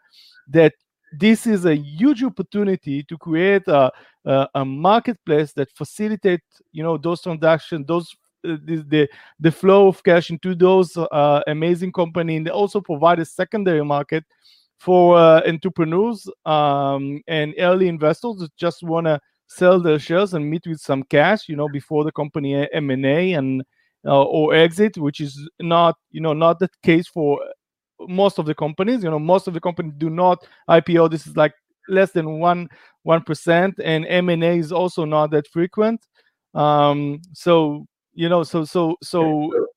that 0.50 0.74
this 1.12 1.48
is 1.48 1.66
a 1.66 1.76
huge 1.76 2.24
opportunity 2.24 3.04
to 3.04 3.18
create 3.18 3.68
a, 3.68 3.92
a, 4.26 4.48
a 4.56 4.66
marketplace 4.66 5.54
that 5.54 5.72
facilitate 5.72 6.42
you 6.72 6.84
know 6.84 6.98
those 6.98 7.22
transactions 7.22 7.86
those 7.88 8.16
the, 8.44 9.08
the, 9.40 9.52
flow 9.52 9.88
of 9.88 10.04
cash 10.04 10.30
into 10.30 10.56
those 10.56 10.96
uh, 10.98 11.42
amazing 11.48 11.92
company 11.92 12.38
and 12.38 12.46
they 12.46 12.52
also 12.52 12.80
provide 12.80 13.20
a 13.20 13.26
secondary 13.26 13.84
market 13.84 14.24
for 14.80 15.18
uh, 15.18 15.42
entrepreneurs 15.46 16.28
um, 16.46 17.22
and 17.28 17.54
early 17.60 17.88
investors 17.88 18.38
that 18.38 18.56
just 18.56 18.82
want 18.84 19.06
to 19.06 19.20
sell 19.48 19.80
their 19.80 20.00
shares 20.00 20.34
and 20.34 20.50
meet 20.50 20.66
with 20.68 20.80
some 20.80 21.04
cash 21.04 21.50
you 21.50 21.56
know 21.56 21.68
before 21.68 22.04
the 22.04 22.12
company 22.12 22.68
m&a 22.72 23.34
and 23.34 23.64
uh, 24.06 24.24
or 24.24 24.54
exit 24.54 24.98
which 24.98 25.20
is 25.20 25.50
not 25.60 25.96
you 26.12 26.22
know 26.22 26.34
not 26.34 26.60
the 26.60 26.70
case 26.84 27.08
for 27.08 27.40
most 28.08 28.40
of 28.40 28.46
the 28.46 28.56
companies. 28.56 29.04
You 29.04 29.10
know 29.10 29.20
most 29.20 29.48
of 29.48 29.54
the 29.54 29.60
companies 29.60 29.94
do 29.98 30.10
not 30.10 30.46
ipo 30.70 31.10
this 31.10 31.28
is 31.28 31.36
like 31.36 31.54
less 31.88 32.12
than 32.12 32.40
one 32.40 32.70
one 33.04 33.24
percent 33.24 33.80
and 33.84 34.06
m&a 34.08 34.58
is 34.58 34.72
also 34.72 35.06
not 35.06 35.32
that 35.32 35.48
frequent. 35.48 36.06
Um 36.54 37.22
so 37.34 37.86
you 38.20 38.28
know 38.28 38.44
so 38.44 38.66
so 38.66 38.98
so 39.02 39.20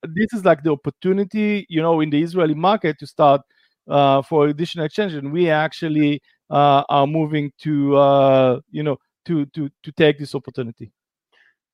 this 0.03 0.33
is 0.33 0.43
like 0.43 0.61
the 0.63 0.71
opportunity 0.71 1.65
you 1.69 1.81
know 1.81 2.01
in 2.01 2.09
the 2.09 2.21
israeli 2.21 2.53
market 2.69 2.99
to 2.99 3.07
start 3.07 3.41
uh, 3.89 4.21
for 4.21 4.47
additional 4.47 4.85
exchange 4.85 5.13
and 5.13 5.31
we 5.31 5.49
actually 5.49 6.21
uh, 6.49 6.83
are 6.89 7.07
moving 7.07 7.51
to 7.57 7.95
uh, 7.95 8.59
you 8.69 8.83
know 8.83 8.97
to 9.25 9.45
to 9.55 9.69
to 9.83 9.91
take 9.93 10.19
this 10.19 10.35
opportunity 10.35 10.91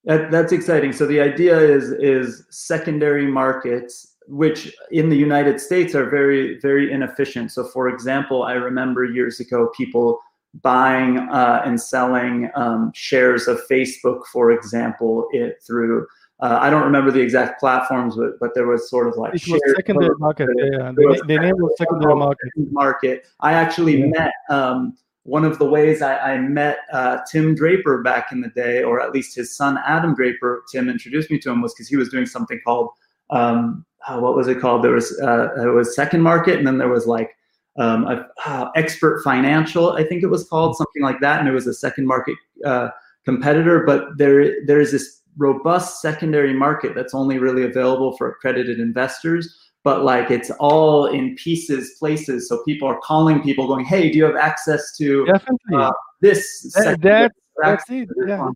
that, 0.03 0.29
that's 0.29 0.53
exciting 0.53 0.93
so 0.93 1.08
the 1.08 1.19
idea 1.19 1.58
is 1.58 1.91
is 2.15 2.45
secondary 2.51 3.25
markets 3.25 4.15
which 4.32 4.71
in 4.91 5.10
the 5.10 5.17
United 5.17 5.60
States 5.60 5.95
are 5.95 6.08
very, 6.08 6.60
very 6.60 6.91
inefficient. 6.91 7.51
So, 7.51 7.63
for 7.63 7.89
example, 7.89 8.43
I 8.43 8.53
remember 8.53 9.03
years 9.03 9.39
ago 9.39 9.71
people 9.75 10.19
buying 10.62 11.17
uh, 11.17 11.63
and 11.65 11.82
selling 11.82 12.51
um, 12.53 12.91
shares 12.93 13.47
of 13.47 13.60
Facebook, 13.67 14.21
for 14.32 14.51
example, 14.51 15.27
it 15.32 15.63
through. 15.65 16.05
Uh, 16.41 16.58
I 16.62 16.69
don't 16.69 16.84
remember 16.84 17.12
the 17.12 17.19
exact 17.19 17.60
platforms, 17.60 18.15
but, 18.15 18.39
but 18.39 18.56
there 18.56 18.65
was 18.65 18.89
sort 18.89 19.08
of 19.08 19.17
like 19.17 19.36
it 19.36 19.43
was 19.47 19.62
secondary 19.75 20.15
market. 20.19 20.47
Yeah, 20.58 20.91
the, 20.91 21.23
the 21.28 21.38
name 21.38 21.56
was 21.58 21.73
secondary 21.78 22.15
market. 22.15 22.49
Market. 22.71 23.28
I 23.41 23.54
actually 23.54 23.99
yeah. 23.99 24.06
met 24.06 24.32
um, 24.49 24.97
one 25.23 25.43
of 25.43 25.60
the 25.60 25.65
ways 25.65 26.02
I, 26.02 26.17
I 26.17 26.38
met 26.38 26.80
uh, 26.93 27.19
Tim 27.30 27.56
Draper 27.56 28.02
back 28.02 28.32
in 28.32 28.39
the 28.39 28.49
day, 28.49 28.84
or 28.84 29.02
at 29.02 29.12
least 29.12 29.36
his 29.36 29.56
son 29.56 29.80
Adam 29.86 30.15
Draper. 30.15 30.63
Tim 30.71 30.88
introduced 30.89 31.30
me 31.30 31.39
to 31.39 31.49
him 31.52 31.62
was 31.62 31.73
because 31.73 31.89
he 31.89 31.97
was 31.97 32.10
doing 32.10 32.25
something 32.25 32.60
called 32.65 32.89
um, 33.32 33.86
uh, 34.08 34.17
what 34.19 34.36
was 34.36 34.47
it 34.47 34.60
called? 34.60 34.84
There 34.84 34.93
was 34.93 35.19
uh, 35.21 35.49
it 35.58 35.73
was 35.73 35.95
second 35.95 36.21
market, 36.21 36.58
and 36.58 36.65
then 36.65 36.78
there 36.78 36.89
was 36.89 37.06
like 37.06 37.36
um, 37.78 38.06
a, 38.08 38.28
uh, 38.45 38.71
expert 38.75 39.21
financial, 39.23 39.93
I 39.93 40.04
think 40.04 40.23
it 40.23 40.28
was 40.28 40.47
called 40.47 40.75
something 40.75 41.02
like 41.02 41.19
that, 41.21 41.39
and 41.39 41.47
it 41.47 41.52
was 41.52 41.67
a 41.67 41.73
second 41.73 42.08
market 42.08 42.36
uh, 42.65 42.89
competitor. 43.25 43.84
But 43.86 44.17
there 44.17 44.65
there 44.65 44.80
is 44.80 44.91
this 44.91 45.18
robust 45.37 46.01
secondary 46.01 46.53
market 46.53 46.95
that's 46.95 47.13
only 47.13 47.37
really 47.39 47.63
available 47.63 48.15
for 48.17 48.29
accredited 48.29 48.79
investors. 48.79 49.57
But 49.83 50.03
like 50.03 50.29
it's 50.29 50.51
all 50.59 51.05
in 51.05 51.35
pieces, 51.35 51.95
places. 51.99 52.49
So 52.49 52.61
people 52.63 52.87
are 52.87 52.99
calling 52.99 53.41
people, 53.41 53.65
going, 53.65 53.85
"Hey, 53.85 54.11
do 54.11 54.17
you 54.17 54.25
have 54.25 54.35
access 54.35 54.95
to 54.97 55.25
uh, 55.73 55.91
this?" 56.19 56.73
That, 56.75 57.01
that, 57.01 57.31
that's 57.57 57.89
it. 57.89 58.09
Yeah. 58.27 58.49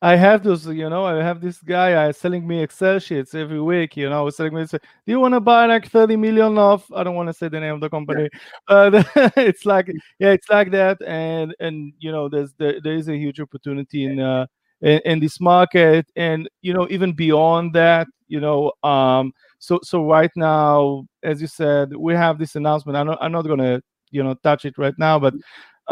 I 0.00 0.14
have 0.14 0.44
those, 0.44 0.64
you 0.66 0.88
know, 0.88 1.04
I 1.04 1.22
have 1.22 1.40
this 1.40 1.58
guy 1.58 1.92
uh, 1.92 2.12
selling 2.12 2.46
me 2.46 2.62
Excel 2.62 3.00
sheets 3.00 3.34
every 3.34 3.60
week, 3.60 3.96
you 3.96 4.08
know, 4.08 4.30
selling 4.30 4.54
me, 4.54 4.64
do 4.64 4.78
you 5.06 5.18
want 5.18 5.34
to 5.34 5.40
buy 5.40 5.66
like 5.66 5.90
30 5.90 6.14
million 6.16 6.56
of, 6.56 6.84
I 6.94 7.02
don't 7.02 7.16
want 7.16 7.28
to 7.28 7.32
say 7.32 7.48
the 7.48 7.58
name 7.58 7.74
of 7.74 7.80
the 7.80 7.90
company, 7.90 8.28
yeah. 8.68 8.76
uh, 8.76 9.02
it's 9.36 9.66
like, 9.66 9.90
yeah, 10.20 10.30
it's 10.30 10.48
like 10.48 10.70
that. 10.70 11.02
And, 11.02 11.54
and, 11.58 11.92
you 11.98 12.12
know, 12.12 12.28
there's, 12.28 12.52
there, 12.58 12.80
there 12.80 12.94
is 12.94 13.08
a 13.08 13.16
huge 13.16 13.40
opportunity 13.40 14.04
in, 14.04 14.20
uh, 14.20 14.46
in, 14.82 15.00
in 15.04 15.20
this 15.20 15.40
market 15.40 16.06
and, 16.16 16.48
you 16.62 16.72
know, 16.72 16.86
even 16.90 17.12
beyond 17.12 17.72
that, 17.74 18.06
you 18.28 18.40
know, 18.40 18.72
um, 18.82 19.32
so, 19.58 19.80
so 19.82 20.04
right 20.04 20.30
now, 20.36 21.04
as 21.22 21.40
you 21.40 21.46
said, 21.46 21.96
we 21.96 22.14
have 22.14 22.38
this 22.38 22.54
announcement. 22.56 22.96
I'm 22.96 23.06
not, 23.06 23.18
I'm 23.20 23.32
not 23.32 23.42
to, 23.42 23.82
you 24.10 24.22
know, 24.22 24.34
touch 24.42 24.64
it 24.64 24.78
right 24.78 24.94
now, 24.98 25.18
but 25.18 25.34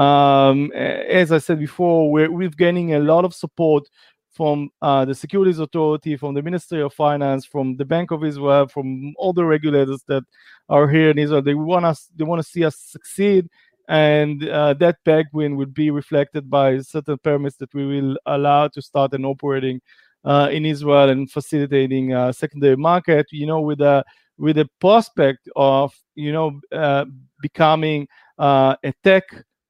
um, 0.01 0.71
as 0.73 1.33
I 1.33 1.39
said 1.39 1.59
before, 1.59 2.11
we're, 2.11 2.31
we're 2.31 2.51
gaining 2.51 2.95
a 2.95 2.99
lot 2.99 3.25
of 3.25 3.35
support 3.35 3.89
from 4.37 4.69
uh, 4.83 5.07
the 5.07 5.15
Securities 5.15 5.59
Authority, 5.59 6.15
from 6.15 6.35
the 6.35 6.43
Ministry 6.43 6.83
of 6.83 6.93
Finance, 6.93 7.47
from 7.47 7.75
the 7.79 7.87
Bank 7.87 8.11
of 8.11 8.23
Israel, 8.23 8.69
from 8.69 9.15
all 9.17 9.33
the 9.33 9.45
regulators 9.45 10.05
that 10.09 10.23
are 10.69 10.87
here 10.87 11.09
in 11.09 11.19
Israel. 11.19 11.41
They 11.41 11.55
want 11.55 11.87
us, 11.87 12.11
they 12.15 12.25
want 12.25 12.43
to 12.43 12.49
see 12.49 12.63
us 12.63 12.77
succeed, 12.77 13.49
and 13.89 14.49
uh, 14.49 14.75
that 14.75 14.99
backwind 15.05 15.57
would 15.57 15.75
be 15.75 15.91
reflected 15.91 16.51
by 16.51 16.79
certain 16.81 17.19
permits 17.19 17.57
that 17.57 17.73
we 17.75 17.87
will 17.87 18.17
allow 18.27 18.69
to 18.69 18.83
start 18.83 19.13
and 19.13 19.25
operating 19.25 19.81
uh, 20.25 20.49
in 20.51 20.67
Israel 20.67 21.09
and 21.09 21.31
facilitating 21.31 22.13
a 22.13 22.33
secondary 22.33 22.77
market. 22.77 23.27
You 23.31 23.47
know, 23.47 23.61
with 23.61 23.81
a 23.81 24.05
with 24.39 24.59
a 24.59 24.69
prospect 24.81 25.49
of 25.57 25.95
you 26.15 26.33
know 26.33 26.61
uh, 26.73 27.05
becoming 27.41 28.09
uh, 28.39 28.77
a 28.83 28.93
tech 29.05 29.25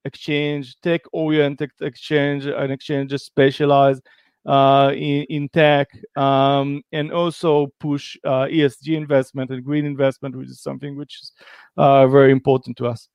exchange, 0.04 0.76
tech 0.80 1.02
oriented 1.12 1.70
exchange, 1.80 2.46
an 2.46 2.70
exchange 2.70 3.12
specialized 3.20 4.02
uh, 4.46 4.92
in, 4.94 5.24
in 5.24 5.48
tech, 5.48 5.88
um, 6.16 6.82
and 6.92 7.12
also 7.12 7.66
push 7.80 8.16
uh, 8.24 8.46
ESG 8.46 8.96
investment 8.96 9.50
and 9.50 9.64
green 9.64 9.84
investment, 9.84 10.36
which 10.36 10.48
is 10.48 10.60
something 10.60 10.96
which 10.96 11.18
is 11.20 11.32
uh, 11.76 12.06
very 12.06 12.30
important 12.30 12.76
to 12.76 12.86
us. 12.86 13.08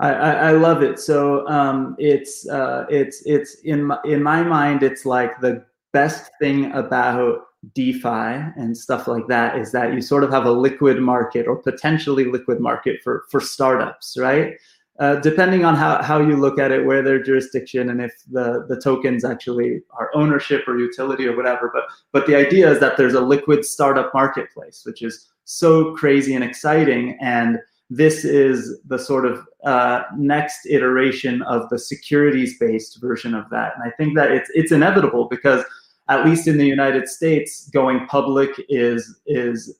I, 0.00 0.12
I, 0.12 0.52
love 0.52 0.82
it. 0.82 0.98
So 0.98 1.46
um, 1.46 1.94
it's 1.98 2.48
uh, 2.48 2.86
it's 2.88 3.22
it's 3.26 3.56
in 3.60 3.84
my, 3.84 3.98
in 4.04 4.22
my 4.22 4.42
mind, 4.42 4.82
it's 4.82 5.04
like 5.04 5.38
the 5.40 5.64
best 5.92 6.30
thing 6.40 6.72
about 6.72 7.42
DeFi 7.74 8.08
and 8.56 8.76
stuff 8.76 9.06
like 9.06 9.26
that 9.28 9.58
is 9.58 9.72
that 9.72 9.92
you 9.92 10.00
sort 10.00 10.24
of 10.24 10.30
have 10.30 10.46
a 10.46 10.50
liquid 10.50 11.00
market 11.00 11.46
or 11.46 11.56
potentially 11.56 12.24
liquid 12.24 12.60
market 12.60 13.00
for 13.04 13.24
for 13.30 13.40
startups, 13.40 14.16
right? 14.18 14.54
Uh, 15.00 15.16
depending 15.16 15.64
on 15.64 15.74
how, 15.74 16.02
how 16.02 16.20
you 16.20 16.36
look 16.36 16.58
at 16.58 16.70
it, 16.70 16.84
where 16.84 17.00
their 17.00 17.22
jurisdiction 17.22 17.88
and 17.88 18.02
if 18.02 18.12
the, 18.32 18.66
the 18.68 18.78
tokens 18.78 19.24
actually 19.24 19.80
are 19.92 20.10
ownership 20.14 20.62
or 20.68 20.78
utility 20.78 21.26
or 21.26 21.34
whatever. 21.34 21.70
But 21.72 21.84
but 22.12 22.26
the 22.26 22.36
idea 22.36 22.70
is 22.70 22.80
that 22.80 22.96
there's 22.96 23.14
a 23.14 23.20
liquid 23.20 23.64
startup 23.64 24.12
marketplace, 24.12 24.82
which 24.84 25.02
is 25.02 25.30
so 25.44 25.94
crazy 25.94 26.34
and 26.34 26.44
exciting. 26.44 27.18
And 27.20 27.58
this 27.90 28.24
is 28.24 28.80
the 28.86 28.98
sort 28.98 29.26
of 29.26 29.44
uh, 29.64 30.02
next 30.16 30.64
iteration 30.66 31.42
of 31.42 31.68
the 31.68 31.78
securities 31.78 32.58
based 32.58 33.00
version 33.00 33.34
of 33.34 33.50
that. 33.50 33.72
And 33.74 33.82
I 33.84 33.92
think 33.96 34.16
that 34.16 34.30
it's 34.30 34.50
it's 34.54 34.72
inevitable 34.72 35.26
because 35.26 35.64
at 36.08 36.24
least 36.24 36.48
in 36.48 36.56
the 36.58 36.66
United 36.66 37.08
States, 37.08 37.68
going 37.70 38.06
public 38.06 38.50
is 38.68 39.20
is 39.26 39.76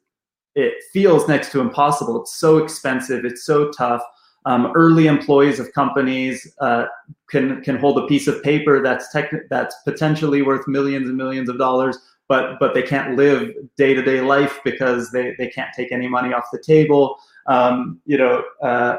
it 0.55 0.75
feels 0.93 1.29
next 1.29 1.53
to 1.53 1.61
impossible. 1.61 2.21
It's 2.21 2.37
so 2.37 2.59
expensive. 2.59 3.25
It's 3.25 3.45
so 3.45 3.71
tough 3.71 4.03
um, 4.47 4.73
early 4.75 5.07
employees 5.07 5.61
of 5.61 5.73
companies 5.73 6.51
uh, 6.61 6.87
can 7.29 7.63
can 7.63 7.77
hold 7.77 7.99
a 7.99 8.07
piece 8.07 8.27
of 8.27 8.43
paper 8.43 8.83
that's 8.83 9.11
tech, 9.13 9.33
that's 9.51 9.75
potentially 9.85 10.43
worth 10.43 10.67
millions 10.67 11.09
and 11.09 11.17
millions 11.17 11.49
of 11.49 11.59
dollars, 11.59 11.99
but 12.29 12.59
but 12.59 12.75
they 12.75 12.83
can't 12.83 13.17
live 13.17 13.53
day 13.77 13.93
to 13.93 14.03
day 14.03 14.21
life 14.21 14.59
because 14.65 15.11
they 15.11 15.35
they 15.39 15.49
can't 15.49 15.71
take 15.77 15.93
any 15.93 16.09
money 16.09 16.33
off 16.33 16.45
the 16.53 16.63
table. 16.63 17.19
Um, 17.51 18.01
you 18.07 18.17
know, 18.17 18.45
uh, 18.63 18.97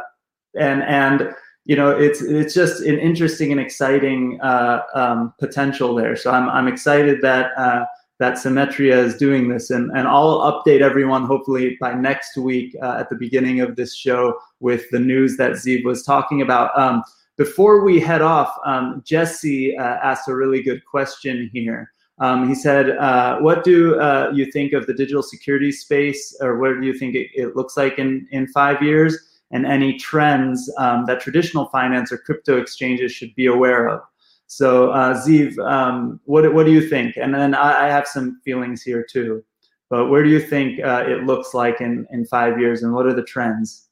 and 0.60 0.84
and 0.84 1.34
you 1.66 1.76
know 1.76 1.90
it's 1.90 2.22
it's 2.22 2.54
just 2.54 2.82
an 2.82 3.00
interesting 3.00 3.52
and 3.52 3.62
exciting 3.62 4.40
uh, 4.42 4.82
um, 4.94 5.34
potential 5.40 5.96
there. 5.96 6.16
So 6.16 6.32
I'm 6.32 6.50
I'm 6.50 6.68
excited 6.68 7.22
that 7.22 7.52
uh, 7.58 7.86
that 8.22 8.36
Simetria 8.36 8.98
is 8.98 9.18
doing 9.18 9.50
this. 9.50 9.72
And, 9.72 9.90
and 9.98 10.08
I'll 10.08 10.42
update 10.42 10.82
everyone 10.82 11.26
hopefully 11.26 11.76
by 11.82 11.96
next 11.96 12.38
week 12.38 12.76
uh, 12.80 12.98
at 13.00 13.10
the 13.10 13.16
beginning 13.16 13.62
of 13.62 13.76
this 13.76 13.96
show 13.96 14.38
with 14.60 14.88
the 14.92 15.00
news 15.00 15.38
that 15.38 15.54
Ziv 15.54 15.84
was 15.86 16.04
talking 16.04 16.44
about. 16.44 16.78
Um, 16.78 17.02
before 17.36 17.84
we 17.84 18.00
head 18.00 18.22
off, 18.22 18.56
um, 18.64 19.02
Jesse 19.04 19.76
uh, 19.76 19.98
asked 20.04 20.28
a 20.28 20.36
really 20.36 20.62
good 20.62 20.86
question 20.86 21.50
here. 21.52 21.92
Um, 22.22 22.48
he 22.48 22.56
said, 22.56 22.92
uh, 22.92 23.40
"What 23.40 23.64
do 23.64 24.00
uh, 24.00 24.32
you 24.34 24.50
think 24.52 24.72
of 24.74 24.88
the 24.88 24.94
digital 24.94 25.24
security 25.24 25.72
space, 25.72 26.38
or 26.40 26.60
what 26.60 26.80
do 26.80 26.88
you 26.88 26.94
think 26.94 27.16
it, 27.16 27.28
it, 27.34 27.56
looks 27.56 27.76
like 27.76 28.00
in 28.00 28.28
in 28.32 28.48
five 28.48 28.82
years?" 28.82 29.18
and 29.52 29.66
any 29.66 29.98
trends 29.98 30.72
um, 30.78 31.06
that 31.06 31.20
traditional 31.20 31.66
finance 31.68 32.12
or 32.12 32.18
crypto 32.18 32.58
exchanges 32.58 33.12
should 33.12 33.36
be 33.36 33.46
aware 33.46 33.88
of. 33.88 34.02
So, 34.48 34.92
uh, 34.92 35.14
Ziv, 35.16 35.58
um, 35.60 36.20
what 36.26 36.54
what 36.54 36.66
do 36.66 36.72
you 36.72 36.88
think? 36.88 37.16
And 37.18 37.34
then 37.34 37.54
I, 37.54 37.86
I, 37.86 37.90
have 37.90 38.06
some 38.08 38.42
feelings 38.44 38.82
here 38.82 39.06
too. 39.10 39.44
But 39.90 40.08
where 40.10 40.24
do 40.24 40.30
you 40.30 40.42
think 40.42 40.84
uh, 40.84 41.06
it 41.08 41.24
looks 41.26 41.54
like 41.54 41.80
in 41.80 42.06
in 42.12 42.26
five 42.26 42.60
years, 42.60 42.84
and 42.84 42.94
what 42.94 43.06
are 43.06 43.14
the 43.14 43.24
trends? 43.24 43.88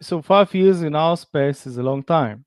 So 0.00 0.22
five 0.22 0.54
years 0.54 0.82
in 0.82 0.94
our 0.94 1.16
space 1.16 1.66
is 1.66 1.76
a 1.78 1.82
long 1.82 2.02
time. 2.02 2.44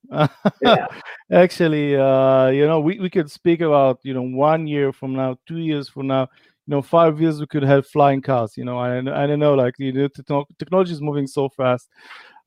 Yeah. 0.61 0.87
Actually, 1.31 1.95
uh, 1.95 2.47
you 2.47 2.65
know, 2.65 2.79
we, 2.79 2.99
we 2.99 3.09
could 3.09 3.29
speak 3.29 3.61
about 3.61 3.99
you 4.03 4.13
know 4.13 4.23
one 4.23 4.67
year 4.67 4.91
from 4.91 5.13
now, 5.13 5.37
two 5.47 5.59
years 5.59 5.89
from 5.89 6.07
now, 6.07 6.21
you 6.21 6.71
know, 6.71 6.81
five 6.81 7.21
years 7.21 7.39
we 7.39 7.47
could 7.47 7.63
have 7.63 7.85
flying 7.87 8.21
cars. 8.21 8.57
You 8.57 8.65
know, 8.65 8.77
I 8.79 8.97
I 8.97 9.27
don't 9.27 9.39
know, 9.39 9.53
like 9.53 9.75
you 9.77 9.93
know, 9.93 10.45
technology 10.57 10.93
is 10.93 11.01
moving 11.01 11.27
so 11.27 11.49
fast. 11.49 11.89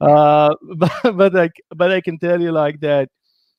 Uh, 0.00 0.54
but 0.76 1.16
but 1.16 1.34
like 1.34 1.62
but 1.74 1.92
I 1.92 2.00
can 2.00 2.18
tell 2.18 2.40
you 2.40 2.52
like 2.52 2.80
that 2.80 3.08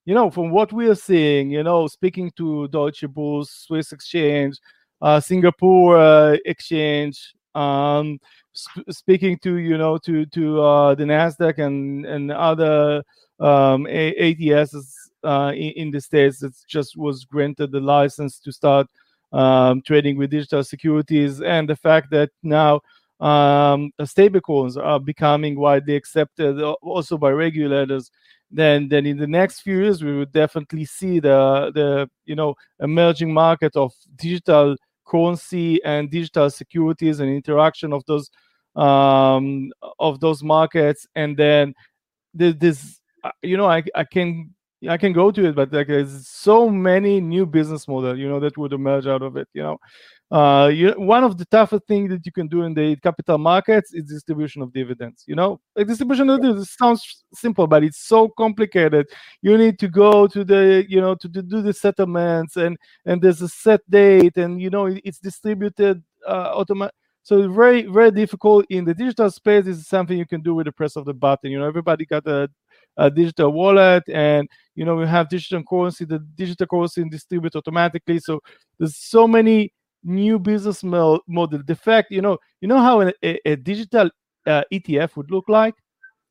you 0.06 0.16
know, 0.16 0.32
from 0.32 0.50
what 0.50 0.74
we 0.74 0.88
are 0.88 0.96
seeing, 0.96 1.52
you 1.52 1.64
know, 1.64 1.88
speaking 1.88 2.32
to 2.38 2.68
Deutsche 2.70 3.04
Börse, 3.04 3.50
Swiss 3.50 3.92
Exchange, 3.92 4.58
uh, 5.02 5.20
Singapore 5.20 5.98
uh, 5.98 6.38
Exchange, 6.46 7.36
um, 7.56 8.20
sp- 8.54 8.88
speaking 8.90 9.38
to 9.40 9.58
you 9.58 9.78
know 9.78 9.98
to 10.00 10.26
to 10.28 10.62
uh, 10.62 10.96
the 10.96 11.04
Nasdaq 11.04 11.58
and 11.58 12.06
and 12.06 12.32
other 12.32 13.04
um, 13.40 13.86
ATSs 13.86 14.94
uh, 15.24 15.52
in, 15.54 15.72
in, 15.72 15.92
the 15.92 16.02
states 16.02 16.40
that 16.40 16.54
just 16.68 16.98
was 16.98 17.26
granted 17.26 17.72
the 17.72 17.80
license 17.80 18.40
to 18.40 18.52
start 18.52 18.88
um, 19.34 19.82
trading 19.82 20.18
with 20.18 20.32
digital 20.32 20.64
securities, 20.64 21.42
and 21.42 21.68
the 21.68 21.76
fact 21.76 22.12
that 22.12 22.30
now 22.44 22.82
um, 23.20 23.92
stablecoins 24.02 24.82
are 24.82 25.00
becoming 25.00 25.60
widely 25.60 25.96
accepted 25.96 26.62
uh, 26.62 26.72
also 26.82 27.18
by 27.18 27.30
regulators 27.30 28.12
then 28.52 28.88
then 28.90 29.06
in 29.06 29.18
the 29.18 29.28
next 29.28 29.62
few 29.62 29.78
years 29.78 30.04
we 30.04 30.18
would 30.18 30.32
definitely 30.32 30.86
see 30.86 31.20
the 31.20 31.72
the 31.74 32.10
you 32.26 32.36
know 32.36 32.54
emerging 32.80 33.34
market 33.34 33.76
of 33.76 33.94
digital 34.16 34.76
currency 35.06 35.84
and 35.84 36.10
digital 36.12 36.50
securities 36.50 37.20
and 37.20 37.30
interaction 37.30 37.94
of 37.94 38.04
those 38.08 38.30
um 38.76 39.70
of 40.00 40.20
those 40.22 40.44
markets 40.44 41.06
and 41.16 41.36
then 41.36 41.74
this 42.34 43.02
uh, 43.24 43.32
you 43.42 43.58
know 43.58 43.66
i 43.68 43.84
i 43.96 44.04
can 44.04 44.50
I 44.90 44.98
can 44.98 45.14
go 45.14 45.30
to 45.30 45.46
it, 45.48 45.56
but 45.56 45.72
like 45.72 45.88
there's 45.88 46.28
so 46.28 46.68
many 46.68 47.22
new 47.22 47.46
business 47.46 47.88
models, 47.88 48.18
you 48.18 48.28
know, 48.28 48.40
that 48.40 48.58
would 48.58 48.74
emerge 48.74 49.06
out 49.06 49.22
of 49.22 49.38
it. 49.38 49.48
You 49.54 49.62
know, 49.62 49.78
uh, 50.32 50.72
you, 50.74 50.92
one 50.92 51.26
of 51.26 51.38
the 51.38 51.44
toughest 51.46 51.86
things 51.88 52.10
that 52.10 52.26
you 52.26 52.32
can 52.32 52.48
do 52.48 52.62
in 52.62 52.74
the 52.74 52.96
capital 52.98 53.38
markets 53.38 53.94
is 53.94 54.06
distribution 54.06 54.62
of 54.62 54.72
dividends. 54.72 55.26
You 55.28 55.36
know, 55.36 55.60
like 55.76 55.88
distribution 55.88 56.30
of 56.30 56.42
dividends 56.42 56.74
sounds 56.80 57.26
simple, 57.34 57.68
but 57.68 57.84
it's 57.84 58.08
so 58.08 58.30
complicated. 58.30 59.08
You 59.42 59.58
need 59.58 59.78
to 59.80 59.90
go 59.90 60.28
to 60.28 60.46
the, 60.46 60.86
you 60.88 61.02
know, 61.02 61.16
to, 61.16 61.28
to 61.28 61.42
do 61.42 61.62
the 61.62 61.74
settlements, 61.74 62.56
and 62.56 62.78
and 63.06 63.22
there's 63.22 63.42
a 63.42 63.50
set 63.50 63.82
date, 63.90 64.38
and 64.38 64.62
you 64.62 64.70
know, 64.70 64.86
it's 65.04 65.20
distributed 65.20 66.02
uh, 66.26 66.54
automatically. 66.56 66.98
So 67.24 67.52
very 67.52 67.84
very 67.84 68.12
difficult 68.12 68.66
in 68.70 68.86
the 68.86 68.94
digital 68.94 69.30
space. 69.30 69.66
This 69.66 69.78
is 69.80 69.88
something 69.88 70.18
you 70.18 70.26
can 70.26 70.42
do 70.42 70.56
with 70.56 70.66
the 70.66 70.72
press 70.72 70.96
of 70.96 71.04
the 71.04 71.14
button. 71.14 71.52
You 71.52 71.60
know, 71.60 71.68
everybody 71.68 72.06
got 72.06 72.26
a, 72.26 72.50
a 72.96 73.12
digital 73.12 73.52
wallet, 73.52 74.04
and 74.08 74.48
you 74.76 74.86
know 74.86 74.96
we 74.96 75.08
have 75.08 75.28
digital 75.28 75.62
currency. 75.62 76.06
The 76.06 76.20
digital 76.36 76.68
currency 76.68 77.04
distribute 77.10 77.56
automatically. 77.58 78.20
So 78.20 78.40
there's 78.80 78.96
so 78.96 79.28
many 79.28 79.74
new 80.04 80.40
business 80.40 80.84
model. 80.84 81.22
The 81.66 81.76
fact, 81.76 82.12
you 82.12 82.22
know, 82.22 82.38
you 82.62 82.68
know 82.68 82.80
how 82.80 83.02
a, 83.02 83.14
a 83.24 83.56
digital 83.56 84.10
uh, 84.46 84.64
ETF 84.72 85.16
would 85.16 85.32
look 85.32 85.48
like. 85.48 85.76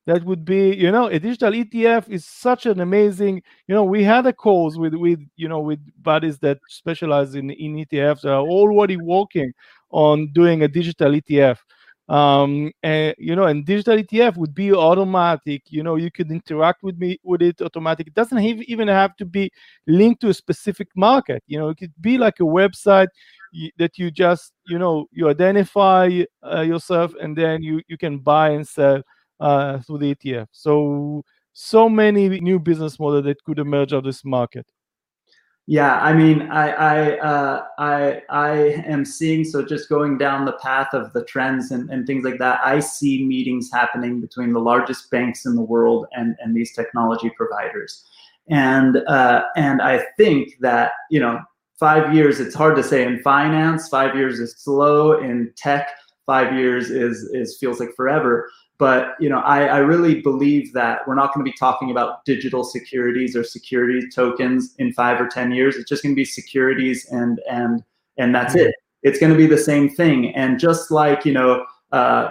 That 0.07 0.25
would 0.25 0.45
be, 0.45 0.75
you 0.75 0.91
know, 0.91 1.07
a 1.07 1.19
digital 1.19 1.53
ETF 1.53 2.09
is 2.09 2.25
such 2.25 2.67
an 2.67 2.81
amazing. 2.81 3.43
You 3.69 3.75
know, 3.75 3.85
we 3.85 4.03
had 4.03 4.27
a 4.27 4.33
calls 4.33 4.79
with 4.79 4.95
with 4.95 5.21
you 5.37 5.49
know 5.49 5.61
with 5.61 5.79
buddies 6.03 6.39
that 6.39 6.59
specialize 6.69 7.35
in 7.35 7.51
in 7.51 7.77
ETFs 7.77 8.25
are 8.25 8.41
already 8.41 8.97
working 8.97 9.53
on 9.91 10.33
doing 10.33 10.63
a 10.63 10.69
digital 10.69 11.13
ETF 11.13 11.59
um, 12.11 12.73
and 12.83 13.15
you 13.19 13.37
know, 13.37 13.45
and 13.45 13.65
digital 13.65 13.97
ETF 13.97 14.37
would 14.37 14.53
be 14.53 14.73
automatic. 14.75 15.63
You 15.69 15.85
know, 15.85 15.95
you 15.95 16.11
could 16.11 16.29
interact 16.33 16.83
with 16.83 16.99
me 16.99 17.21
with 17.23 17.41
it 17.41 17.63
automatic. 17.63 18.09
It 18.09 18.15
doesn't 18.15 18.37
even 18.41 18.89
have 18.89 19.17
to 19.19 19.25
be 19.25 19.53
linked 19.87 20.21
to 20.23 20.31
a 20.31 20.35
specific 20.35 20.89
market. 20.97 21.45
You 21.47 21.61
know, 21.61 21.69
it 21.69 21.79
could 21.79 21.93
be 22.01 22.19
like 22.19 22.41
a 22.41 22.43
website 22.43 23.07
that 23.79 23.99
you 23.99 24.11
just 24.11 24.53
you 24.67 24.79
know 24.79 25.07
you 25.13 25.29
identify 25.29 26.23
uh, 26.45 26.61
yourself 26.61 27.13
and 27.21 27.37
then 27.37 27.63
you 27.63 27.83
you 27.89 27.99
can 27.99 28.19
buy 28.19 28.51
and 28.51 28.67
sell 28.67 29.03
uh, 29.41 29.79
through 29.81 29.99
the 29.99 30.15
ETF. 30.15 30.49
So 30.53 31.25
so 31.53 31.89
many 31.89 32.41
new 32.41 32.59
business 32.59 32.99
models 32.99 33.25
that 33.25 33.43
could 33.45 33.59
emerge 33.59 33.93
out 33.93 33.99
of 33.99 34.05
this 34.05 34.25
market. 34.25 34.67
Yeah, 35.67 36.01
I 36.01 36.13
mean, 36.13 36.51
I 36.51 36.71
I 36.71 37.19
uh, 37.19 37.65
I 37.79 38.23
I 38.29 38.51
am 38.87 39.05
seeing 39.05 39.45
so 39.45 39.65
just 39.65 39.89
going 39.89 40.19
down 40.19 40.45
the 40.45 40.55
path 40.55 40.89
of 40.93 41.13
the 41.13 41.25
trends 41.25 41.71
and, 41.71 41.89
and 41.91 42.07
things 42.07 42.25
like 42.25 42.39
that. 42.39 42.61
I 42.65 42.81
see 42.81 43.25
meetings 43.25 43.71
happening 43.73 44.21
between 44.21 44.53
the 44.53 44.59
largest 44.59 45.11
banks 45.13 45.47
in 45.47 45.55
the 45.55 45.63
world 45.63 46.07
and 46.13 46.35
and 46.41 46.57
these 46.57 46.73
technology 46.73 47.31
providers, 47.37 48.05
and 48.49 48.97
uh, 49.07 49.45
and 49.55 49.81
I 49.81 50.07
think 50.17 50.57
that 50.61 50.93
you 51.09 51.21
know 51.21 51.39
five 51.81 52.15
years 52.15 52.39
it's 52.39 52.55
hard 52.55 52.77
to 52.77 52.83
say 52.83 53.03
in 53.03 53.21
finance. 53.23 53.89
Five 53.89 54.15
years 54.15 54.39
is 54.39 54.55
slow 54.59 55.19
in 55.19 55.53
tech. 55.57 55.89
Five 56.27 56.55
years 56.55 56.91
is 56.91 57.29
is 57.33 57.59
feels 57.59 57.81
like 57.81 57.97
forever. 57.97 58.49
But 58.79 59.15
you 59.19 59.29
know 59.29 59.41
I, 59.41 59.65
I, 59.65 59.79
really 59.79 60.21
believe 60.21 60.73
that 60.75 61.01
we're 61.07 61.15
not 61.15 61.35
going 61.35 61.45
to 61.45 61.51
be 61.51 61.57
talking 61.57 61.91
about 61.91 62.25
digital 62.25 62.65
securities 62.65 63.35
or 63.35 63.43
security 63.43 64.07
tokens 64.15 64.75
in 64.79 64.93
five 64.93 65.21
or 65.21 65.27
ten 65.27 65.51
years. 65.51 65.77
It's 65.77 65.89
just 65.89 66.03
going 66.03 66.15
to 66.15 66.17
be 66.17 66.25
securities 66.25 67.07
and 67.11 67.41
and 67.51 67.83
and 68.19 68.35
that's 68.35 68.55
it. 68.55 68.73
It's 69.03 69.19
going 69.19 69.33
to 69.33 69.39
be 69.39 69.47
the 69.47 69.59
same 69.59 69.89
thing. 69.89 70.35
And 70.35 70.61
just 70.61 70.91
like 70.91 71.25
you 71.25 71.33
know 71.33 71.65
uh, 71.93 72.31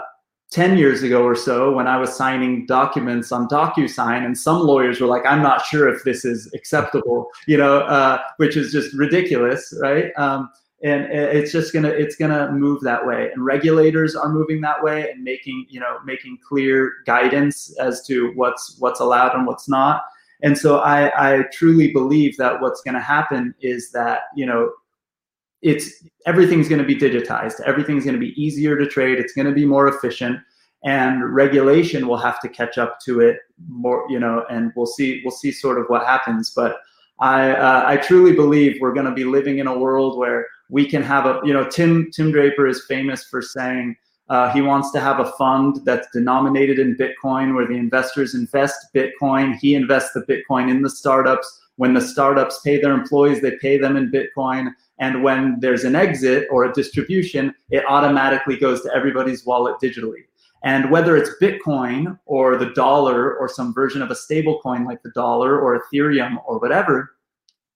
10 0.51 0.77
years 0.77 1.03
ago 1.03 1.23
or 1.23 1.35
so 1.35 1.71
when 1.71 1.87
i 1.87 1.97
was 1.97 2.15
signing 2.15 2.65
documents 2.65 3.31
on 3.31 3.47
docusign 3.47 4.25
and 4.25 4.37
some 4.37 4.61
lawyers 4.61 4.99
were 4.99 5.07
like 5.07 5.25
i'm 5.25 5.43
not 5.43 5.63
sure 5.65 5.87
if 5.87 6.03
this 6.03 6.25
is 6.25 6.51
acceptable 6.53 7.27
you 7.47 7.57
know 7.57 7.79
uh, 7.81 8.19
which 8.37 8.57
is 8.57 8.71
just 8.71 8.93
ridiculous 8.93 9.73
right? 9.81 10.11
Um, 10.17 10.49
and 10.81 11.03
it's 11.11 11.51
just 11.51 11.73
gonna 11.73 11.89
it's 11.89 12.15
gonna 12.15 12.51
move 12.53 12.81
that 12.81 13.05
way. 13.05 13.29
And 13.33 13.43
regulators 13.43 14.15
are 14.15 14.29
moving 14.29 14.61
that 14.61 14.81
way 14.81 15.09
and 15.11 15.23
making 15.23 15.65
you 15.69 15.79
know 15.79 15.97
making 16.05 16.37
clear 16.47 16.93
guidance 17.05 17.77
as 17.79 18.05
to 18.05 18.31
what's 18.35 18.77
what's 18.79 19.01
allowed 19.01 19.35
and 19.35 19.45
what's 19.45 19.67
not. 19.67 20.03
And 20.41 20.57
so 20.57 20.79
i 20.79 21.11
i 21.31 21.43
truly 21.51 21.91
believe 21.91 22.37
that 22.37 22.61
what's 22.61 22.81
to 22.81 22.99
happen 22.99 23.53
is 23.61 23.91
that 23.91 24.21
you 24.35 24.45
know 24.45 24.71
it's 25.61 26.03
everything's 26.25 26.69
going 26.69 26.81
to 26.81 26.87
be 26.87 26.95
digitized. 26.95 27.59
Everything's 27.61 28.03
going 28.05 28.13
to 28.13 28.19
be 28.19 28.39
easier 28.41 28.77
to 28.77 28.87
trade. 28.87 29.19
It's 29.19 29.33
going 29.33 29.47
to 29.47 29.53
be 29.53 29.65
more 29.65 29.87
efficient. 29.87 30.39
And 30.85 31.33
regulation 31.33 32.07
will 32.07 32.17
have 32.17 32.39
to 32.41 32.47
catch 32.47 32.77
up 32.77 32.99
to 33.01 33.19
it 33.19 33.39
more 33.67 34.05
you 34.09 34.19
know 34.19 34.45
and 34.49 34.71
we'll 34.75 34.85
see 34.85 35.21
we'll 35.25 35.35
see 35.35 35.51
sort 35.51 35.77
of 35.77 35.85
what 35.87 36.05
happens. 36.05 36.51
But 36.51 36.77
i 37.19 37.51
uh, 37.51 37.83
i 37.85 37.97
truly 37.97 38.33
believe 38.33 38.79
we're 38.79 38.93
going 38.93 39.05
to 39.05 39.13
be 39.13 39.25
living 39.25 39.59
in 39.59 39.67
a 39.67 39.77
world 39.77 40.17
where 40.17 40.47
we 40.69 40.85
can 40.85 41.01
have 41.01 41.25
a 41.25 41.39
you 41.43 41.53
know 41.53 41.67
tim 41.69 42.09
tim 42.11 42.31
draper 42.31 42.67
is 42.67 42.85
famous 42.87 43.23
for 43.25 43.41
saying 43.41 43.95
uh, 44.29 44.51
he 44.53 44.61
wants 44.61 44.91
to 44.91 44.99
have 44.99 45.19
a 45.19 45.31
fund 45.31 45.79
that's 45.85 46.07
denominated 46.13 46.79
in 46.79 46.95
bitcoin 46.95 47.55
where 47.55 47.67
the 47.67 47.75
investors 47.75 48.35
invest 48.35 48.87
bitcoin 48.93 49.55
he 49.55 49.75
invests 49.75 50.11
the 50.13 50.21
bitcoin 50.21 50.69
in 50.69 50.81
the 50.81 50.89
startups 50.89 51.58
when 51.79 51.93
the 51.93 52.01
startups 52.01 52.59
pay 52.61 52.79
their 52.79 52.93
employees 52.93 53.41
they 53.41 53.57
pay 53.57 53.77
them 53.77 53.95
in 53.95 54.11
bitcoin 54.11 54.69
and 54.99 55.23
when 55.23 55.57
there's 55.59 55.83
an 55.83 55.95
exit 55.95 56.47
or 56.51 56.65
a 56.65 56.73
distribution 56.73 57.53
it 57.69 57.83
automatically 57.87 58.57
goes 58.57 58.81
to 58.81 58.93
everybody's 58.93 59.45
wallet 59.45 59.75
digitally 59.81 60.23
and 60.63 60.91
whether 60.91 61.15
it's 61.15 61.31
bitcoin 61.41 62.19
or 62.25 62.57
the 62.57 62.73
dollar 62.73 63.35
or 63.37 63.47
some 63.47 63.73
version 63.73 64.01
of 64.01 64.11
a 64.11 64.15
stable 64.15 64.59
coin 64.61 64.83
like 64.85 65.01
the 65.03 65.11
dollar 65.11 65.59
or 65.59 65.81
ethereum 65.81 66.37
or 66.45 66.59
whatever 66.59 67.11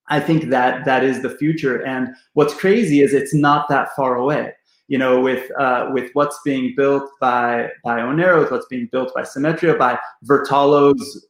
I 0.10 0.20
think 0.20 0.50
that 0.50 0.86
that 0.86 1.04
is 1.04 1.22
the 1.22 1.30
future. 1.38 1.84
And 1.84 2.10
what's 2.34 2.54
crazy 2.54 3.02
is 3.02 3.14
it's 3.14 3.34
not 3.34 3.70
that 3.70 3.96
far 3.96 4.16
away. 4.16 4.54
You 4.88 4.98
know, 4.98 5.22
with 5.22 5.50
uh, 5.58 5.90
with 5.92 6.12
what's 6.14 6.40
being 6.44 6.74
built 6.76 7.10
by 7.22 7.70
by 7.84 8.00
Monero, 8.00 8.42
with 8.42 8.52
what's 8.52 8.68
being 8.68 8.90
built 8.92 9.14
by 9.14 9.22
Simetria, 9.22 9.78
by 9.78 9.98
Vertalo's 10.26 11.26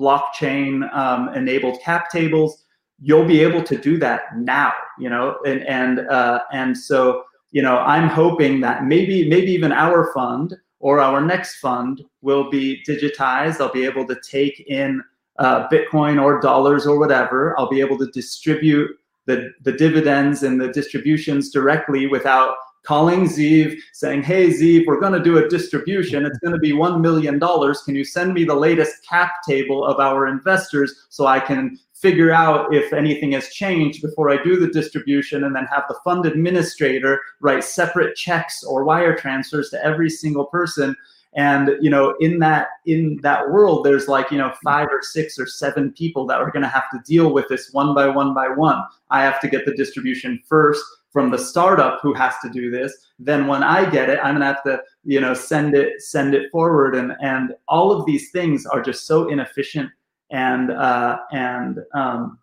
blockchain 0.00 0.92
um, 0.96 1.28
enabled 1.34 1.80
cap 1.80 2.10
tables, 2.10 2.64
you'll 3.00 3.26
be 3.26 3.40
able 3.40 3.62
to 3.62 3.76
do 3.76 3.98
that 3.98 4.36
now. 4.36 4.72
You 4.98 5.10
know, 5.10 5.38
and 5.46 5.62
and 5.66 6.00
uh, 6.08 6.40
and 6.52 6.76
so 6.76 7.24
you 7.52 7.62
know, 7.62 7.78
I'm 7.78 8.08
hoping 8.08 8.60
that 8.60 8.84
maybe 8.84 9.28
maybe 9.28 9.52
even 9.52 9.72
our 9.72 10.12
fund 10.12 10.56
or 10.78 11.00
our 11.00 11.20
next 11.20 11.56
fund 11.56 12.02
will 12.22 12.50
be 12.50 12.82
digitized. 12.88 13.60
I'll 13.60 13.72
be 13.72 13.84
able 13.84 14.06
to 14.06 14.16
take 14.28 14.64
in 14.68 15.02
uh, 15.38 15.68
Bitcoin 15.68 16.22
or 16.22 16.40
dollars 16.40 16.86
or 16.86 16.98
whatever. 16.98 17.58
I'll 17.58 17.68
be 17.68 17.80
able 17.80 17.98
to 17.98 18.06
distribute 18.06 18.90
the, 19.26 19.50
the 19.62 19.72
dividends 19.72 20.42
and 20.42 20.60
the 20.60 20.68
distributions 20.68 21.50
directly 21.50 22.06
without 22.06 22.54
calling 22.82 23.24
Ziv, 23.24 23.78
saying, 23.92 24.22
Hey, 24.22 24.48
Ziv, 24.48 24.86
we're 24.86 25.00
going 25.00 25.12
to 25.12 25.22
do 25.22 25.38
a 25.38 25.48
distribution. 25.48 26.24
It's 26.24 26.38
going 26.38 26.54
to 26.54 26.58
be 26.58 26.72
$1 26.72 27.00
million. 27.00 27.38
Can 27.38 27.94
you 27.94 28.04
send 28.04 28.34
me 28.34 28.44
the 28.44 28.54
latest 28.54 29.06
cap 29.06 29.32
table 29.46 29.84
of 29.84 30.00
our 30.00 30.26
investors 30.26 31.06
so 31.08 31.26
I 31.26 31.40
can 31.40 31.78
figure 31.94 32.32
out 32.32 32.74
if 32.74 32.92
anything 32.92 33.32
has 33.32 33.48
changed 33.50 34.00
before 34.00 34.30
I 34.30 34.42
do 34.42 34.58
the 34.58 34.68
distribution 34.68 35.44
and 35.44 35.54
then 35.54 35.66
have 35.66 35.84
the 35.88 35.98
fund 36.02 36.24
administrator 36.24 37.20
write 37.40 37.62
separate 37.62 38.16
checks 38.16 38.64
or 38.64 38.84
wire 38.84 39.14
transfers 39.14 39.68
to 39.70 39.84
every 39.84 40.08
single 40.08 40.46
person 40.46 40.96
and 41.34 41.70
you 41.80 41.90
know 41.90 42.16
in 42.20 42.38
that 42.40 42.68
in 42.86 43.18
that 43.22 43.48
world 43.50 43.84
there's 43.84 44.08
like 44.08 44.30
you 44.30 44.38
know 44.38 44.52
five 44.64 44.88
or 44.90 45.00
six 45.02 45.38
or 45.38 45.46
seven 45.46 45.92
people 45.92 46.26
that 46.26 46.40
are 46.40 46.50
going 46.50 46.62
to 46.62 46.68
have 46.68 46.90
to 46.90 46.98
deal 47.04 47.32
with 47.32 47.46
this 47.48 47.72
one 47.72 47.94
by 47.94 48.08
one 48.08 48.34
by 48.34 48.48
one 48.48 48.82
i 49.10 49.22
have 49.22 49.40
to 49.40 49.48
get 49.48 49.64
the 49.64 49.74
distribution 49.74 50.40
first 50.48 50.84
from 51.10 51.30
the 51.30 51.38
startup 51.38 52.00
who 52.02 52.14
has 52.14 52.34
to 52.42 52.48
do 52.50 52.70
this 52.70 52.96
then 53.18 53.46
when 53.46 53.62
i 53.62 53.88
get 53.88 54.08
it 54.08 54.18
i'm 54.22 54.34
going 54.36 54.40
to 54.40 54.46
have 54.46 54.62
to 54.62 54.80
you 55.04 55.20
know 55.20 55.34
send 55.34 55.74
it 55.74 56.00
send 56.00 56.34
it 56.34 56.50
forward 56.50 56.94
and 56.94 57.12
and 57.20 57.54
all 57.68 57.92
of 57.92 58.06
these 58.06 58.30
things 58.30 58.66
are 58.66 58.82
just 58.82 59.06
so 59.06 59.28
inefficient 59.28 59.90
and 60.30 60.70
uh 60.70 61.18
and 61.32 61.78
um 61.94 62.38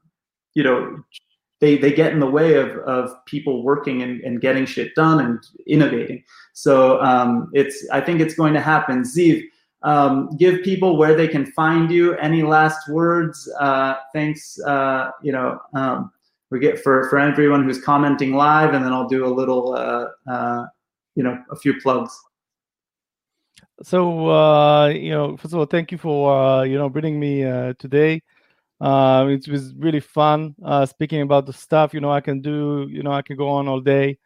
you 0.53 0.63
know 0.63 1.03
they 1.59 1.77
they 1.77 1.91
get 1.91 2.13
in 2.13 2.19
the 2.19 2.29
way 2.29 2.55
of 2.55 2.69
of 2.79 3.13
people 3.25 3.63
working 3.63 4.01
and, 4.03 4.21
and 4.21 4.41
getting 4.41 4.65
shit 4.65 4.93
done 4.95 5.19
and 5.19 5.39
innovating. 5.65 6.23
So 6.53 7.01
um, 7.01 7.49
it's 7.53 7.87
I 7.91 8.01
think 8.01 8.21
it's 8.21 8.35
going 8.35 8.53
to 8.53 8.61
happen. 8.61 9.01
Ziv, 9.03 9.43
um, 9.83 10.35
give 10.37 10.63
people 10.63 10.97
where 10.97 11.15
they 11.15 11.27
can 11.27 11.45
find 11.45 11.91
you. 11.91 12.15
Any 12.17 12.43
last 12.43 12.87
words? 12.89 13.51
Uh, 13.59 13.95
thanks. 14.13 14.59
Uh, 14.59 15.11
you 15.23 15.31
know, 15.31 15.59
um, 15.73 16.11
we 16.49 16.59
get 16.59 16.79
for 16.79 17.09
for 17.09 17.19
everyone 17.19 17.63
who's 17.63 17.81
commenting 17.81 18.33
live, 18.33 18.73
and 18.73 18.83
then 18.83 18.93
I'll 18.93 19.07
do 19.07 19.25
a 19.25 19.33
little, 19.33 19.73
uh, 19.73 20.07
uh 20.29 20.65
you 21.15 21.23
know, 21.23 21.37
a 21.51 21.55
few 21.55 21.79
plugs. 21.81 22.17
So 23.83 24.29
uh, 24.29 24.87
you 24.87 25.11
know, 25.11 25.37
first 25.37 25.53
of 25.53 25.59
all, 25.59 25.65
thank 25.65 25.91
you 25.91 25.97
for 25.97 26.35
uh, 26.35 26.63
you 26.63 26.77
know 26.77 26.89
bringing 26.89 27.19
me 27.19 27.41
today. 27.79 28.21
Uh, 28.79 29.25
it 29.29 29.47
was 29.47 29.73
really 29.75 29.99
fun 29.99 30.55
uh, 30.63 30.85
speaking 30.85 31.21
about 31.21 31.45
the 31.45 31.53
stuff. 31.53 31.93
You 31.93 31.99
know, 31.99 32.11
I 32.11 32.21
can 32.21 32.41
do. 32.41 32.87
You 32.89 33.03
know, 33.03 33.11
I 33.11 33.21
can 33.21 33.35
go 33.35 33.49
on 33.49 33.67
all 33.67 33.81
day. 33.81 34.17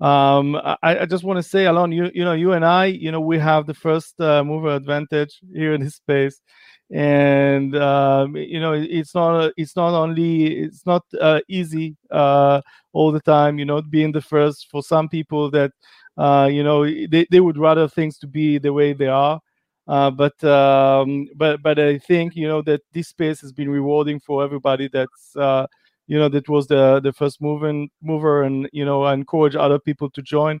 Um, 0.00 0.56
I, 0.56 0.76
I 0.82 1.06
just 1.06 1.24
want 1.24 1.38
to 1.38 1.42
say, 1.42 1.66
Alon, 1.66 1.90
you 1.90 2.10
you 2.14 2.24
know, 2.24 2.34
you 2.34 2.52
and 2.52 2.64
I, 2.64 2.86
you 2.86 3.10
know, 3.10 3.20
we 3.20 3.38
have 3.38 3.66
the 3.66 3.74
first 3.74 4.20
uh, 4.20 4.44
mover 4.44 4.74
advantage 4.74 5.40
here 5.52 5.74
in 5.74 5.80
this 5.80 5.96
space, 5.96 6.40
and 6.90 7.76
um, 7.76 8.36
you 8.36 8.60
know, 8.60 8.72
it's 8.72 9.14
not 9.14 9.52
it's 9.56 9.76
not 9.76 9.94
only 9.94 10.62
it's 10.64 10.86
not 10.86 11.04
uh, 11.20 11.40
easy 11.48 11.96
uh, 12.10 12.60
all 12.92 13.12
the 13.12 13.20
time. 13.20 13.58
You 13.58 13.64
know, 13.64 13.82
being 13.82 14.12
the 14.12 14.22
first 14.22 14.68
for 14.70 14.82
some 14.82 15.08
people 15.08 15.50
that 15.50 15.72
uh, 16.16 16.48
you 16.50 16.62
know 16.62 16.84
they, 16.84 17.26
they 17.30 17.40
would 17.40 17.58
rather 17.58 17.88
things 17.88 18.18
to 18.18 18.26
be 18.26 18.58
the 18.58 18.72
way 18.72 18.92
they 18.92 19.08
are 19.08 19.40
uh, 19.88 20.10
but 20.10 20.42
um, 20.44 21.28
but 21.36 21.62
but 21.62 21.78
I 21.78 21.98
think 21.98 22.34
you 22.34 22.48
know 22.48 22.60
that 22.62 22.82
this 22.92 23.08
space 23.08 23.40
has 23.40 23.52
been 23.52 23.70
rewarding 23.70 24.18
for 24.18 24.42
everybody. 24.42 24.88
That's 24.88 25.36
uh, 25.36 25.66
you 26.08 26.18
know 26.18 26.28
that 26.28 26.48
was 26.48 26.66
the 26.66 27.00
the 27.00 27.12
first 27.12 27.40
moving 27.40 27.88
mover, 28.02 28.42
and 28.42 28.68
you 28.72 28.84
know 28.84 29.02
I 29.02 29.14
encourage 29.14 29.54
other 29.54 29.78
people 29.78 30.10
to 30.10 30.22
join. 30.22 30.60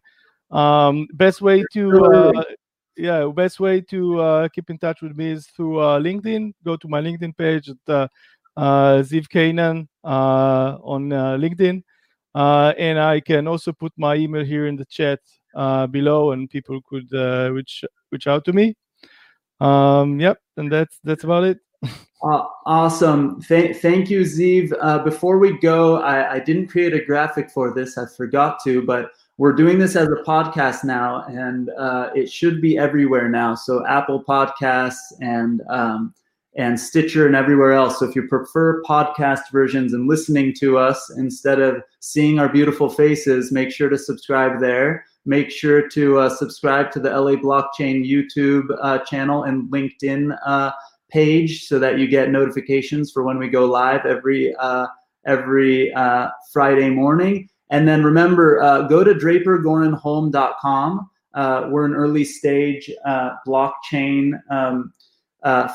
Um, 0.52 1.08
best 1.14 1.42
way 1.42 1.64
to 1.72 2.04
uh, 2.04 2.44
yeah, 2.96 3.30
best 3.34 3.60
way 3.60 3.80
to 3.82 4.20
uh, 4.20 4.48
keep 4.48 4.70
in 4.70 4.78
touch 4.78 5.02
with 5.02 5.16
me 5.16 5.30
is 5.32 5.46
through 5.48 5.78
uh, 5.78 6.00
LinkedIn. 6.00 6.52
Go 6.64 6.76
to 6.76 6.88
my 6.88 7.00
LinkedIn 7.00 7.36
page 7.36 7.68
at 7.68 7.76
uh, 7.86 8.08
Ziv 9.02 9.28
Keinan 9.28 9.86
on 10.02 11.08
LinkedIn, 11.10 11.82
and 12.34 12.98
I 12.98 13.20
can 13.20 13.46
also 13.46 13.72
put 13.72 13.92
my 13.96 14.14
email 14.14 14.44
here 14.44 14.66
in 14.66 14.76
the 14.76 14.86
chat 14.86 15.20
below, 15.90 16.32
and 16.32 16.48
people 16.48 16.80
could 16.88 17.10
reach 17.52 17.84
reach 18.10 18.26
out 18.26 18.44
to 18.44 18.52
me. 18.52 18.74
Um 19.60 20.20
yep 20.20 20.38
and 20.56 20.70
that's 20.70 20.98
that's 21.04 21.24
about 21.24 21.44
it. 21.44 21.58
Uh, 22.22 22.44
awesome. 22.64 23.42
Th- 23.42 23.76
thank 23.76 24.08
you 24.08 24.22
ziv. 24.22 24.72
Uh, 24.80 24.98
before 25.00 25.38
we 25.38 25.58
go 25.58 26.00
I, 26.00 26.32
I 26.32 26.38
didn't 26.40 26.68
create 26.68 26.94
a 26.94 27.04
graphic 27.04 27.50
for 27.50 27.74
this. 27.74 27.98
I 27.98 28.06
forgot 28.06 28.58
to 28.64 28.82
but 28.82 29.10
we're 29.38 29.52
doing 29.52 29.78
this 29.78 29.96
as 29.96 30.08
a 30.08 30.22
podcast 30.26 30.82
now 30.82 31.24
and 31.28 31.70
uh, 31.78 32.10
it 32.14 32.30
should 32.30 32.60
be 32.62 32.78
everywhere 32.78 33.28
now. 33.28 33.54
So 33.54 33.86
apple 33.86 34.24
podcasts 34.24 35.12
and 35.20 35.62
um, 35.68 36.14
and 36.58 36.80
stitcher 36.80 37.26
and 37.26 37.36
everywhere 37.36 37.74
else. 37.74 37.98
So 37.98 38.08
if 38.08 38.16
you 38.16 38.26
prefer 38.28 38.82
podcast 38.82 39.50
versions 39.52 39.92
and 39.92 40.08
listening 40.08 40.54
to 40.60 40.78
us 40.78 41.10
instead 41.18 41.60
of 41.60 41.82
seeing 42.00 42.38
our 42.38 42.48
beautiful 42.48 42.88
faces 42.88 43.52
make 43.52 43.70
sure 43.70 43.90
to 43.90 43.98
subscribe 43.98 44.58
there. 44.58 45.04
Make 45.26 45.50
sure 45.50 45.86
to 45.88 46.20
uh, 46.20 46.28
subscribe 46.30 46.90
to 46.92 47.00
the 47.00 47.10
LA 47.10 47.32
Blockchain 47.32 48.08
YouTube 48.08 48.68
uh, 48.80 48.98
channel 49.00 49.42
and 49.42 49.70
LinkedIn 49.70 50.38
uh, 50.46 50.70
page 51.10 51.66
so 51.66 51.78
that 51.78 51.98
you 51.98 52.06
get 52.08 52.30
notifications 52.30 53.12
for 53.12 53.22
when 53.22 53.36
we 53.36 53.48
go 53.48 53.66
live 53.66 54.06
every 54.06 54.54
uh, 54.56 54.86
every 55.26 55.92
uh, 55.94 56.28
Friday 56.52 56.88
morning. 56.88 57.48
And 57.70 57.86
then 57.88 58.04
remember, 58.04 58.62
uh, 58.62 58.82
go 58.82 59.02
to 59.02 59.14
drapergorenholm.com. 59.14 61.10
we're 61.70 61.84
an 61.84 61.94
early 61.94 62.24
stage 62.24 62.90
blockchain 63.46 64.32
um, 64.50 64.92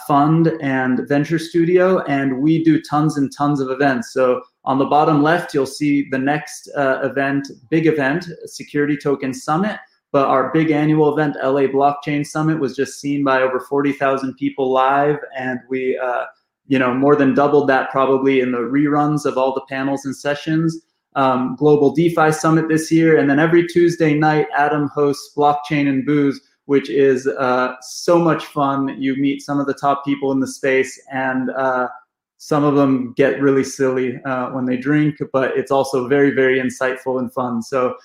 fund 0.08 0.54
and 0.62 1.08
venture 1.08 1.40
studio, 1.40 2.00
and 2.04 2.42
we 2.42 2.64
do 2.64 2.82
tons 2.82 3.18
and 3.18 3.32
tons 3.36 3.60
of 3.60 3.70
events. 3.70 4.14
So 4.14 4.42
on 4.64 4.78
the 4.78 4.86
bottom 4.86 5.24
left, 5.24 5.54
you'll 5.54 5.66
see 5.66 6.08
the 6.10 6.20
next 6.20 6.70
uh, 6.78 7.00
event, 7.04 7.48
big 7.70 7.88
event, 7.88 8.28
Security 8.46 8.96
Token 8.96 9.34
Summit. 9.34 9.80
But 10.12 10.28
our 10.28 10.52
big 10.52 10.72
annual 10.72 11.12
event, 11.12 11.38
LA 11.42 11.62
Blockchain 11.62 12.26
Summit, 12.26 12.60
was 12.60 12.76
just 12.76 13.00
seen 13.00 13.24
by 13.24 13.42
over 13.42 13.62
40,000 13.62 14.36
people 14.36 14.70
live. 14.70 15.18
And 15.38 15.60
we, 15.70 15.98
uh, 15.98 16.26
you 16.68 16.78
know, 16.78 16.94
more 16.94 17.16
than 17.16 17.34
doubled 17.34 17.70
that 17.70 17.90
probably 17.92 18.42
in 18.42 18.52
the 18.52 18.58
reruns 18.58 19.26
of 19.26 19.38
all 19.38 19.54
the 19.54 19.66
panels 19.70 20.06
and 20.06 20.16
sessions. 20.16 20.82
Um, 21.16 21.56
Global 21.58 21.92
DeFi 21.92 22.32
Summit 22.32 22.68
this 22.70 22.92
year. 22.92 23.18
And 23.18 23.30
then 23.30 23.40
every 23.40 23.68
Tuesday 23.68 24.14
night, 24.14 24.48
Adam 24.56 24.88
hosts 24.88 25.34
Blockchain 25.36 25.90
and 25.90 26.06
Booze, 26.06 26.40
which 26.66 26.90
is 26.90 27.28
uh, 27.28 27.76
so 27.82 28.18
much 28.18 28.46
fun. 28.46 28.96
You 29.00 29.16
meet 29.16 29.42
some 29.42 29.60
of 29.60 29.68
the 29.68 29.74
top 29.74 30.06
people 30.06 30.32
in 30.32 30.40
the 30.40 30.48
space 30.48 31.02
and 31.12 31.50
uh, 31.52 31.90
some 32.38 32.64
of 32.64 32.76
them 32.76 33.14
get 33.18 33.42
really 33.42 33.64
silly 33.64 34.22
uh, 34.24 34.50
when 34.52 34.66
they 34.66 34.78
drink, 34.78 35.18
but 35.34 35.56
it's 35.58 35.70
also 35.70 36.08
very, 36.08 36.32
very 36.32 36.60
insightful 36.60 37.20
and 37.20 37.32
fun. 37.34 37.62
So 37.62 37.96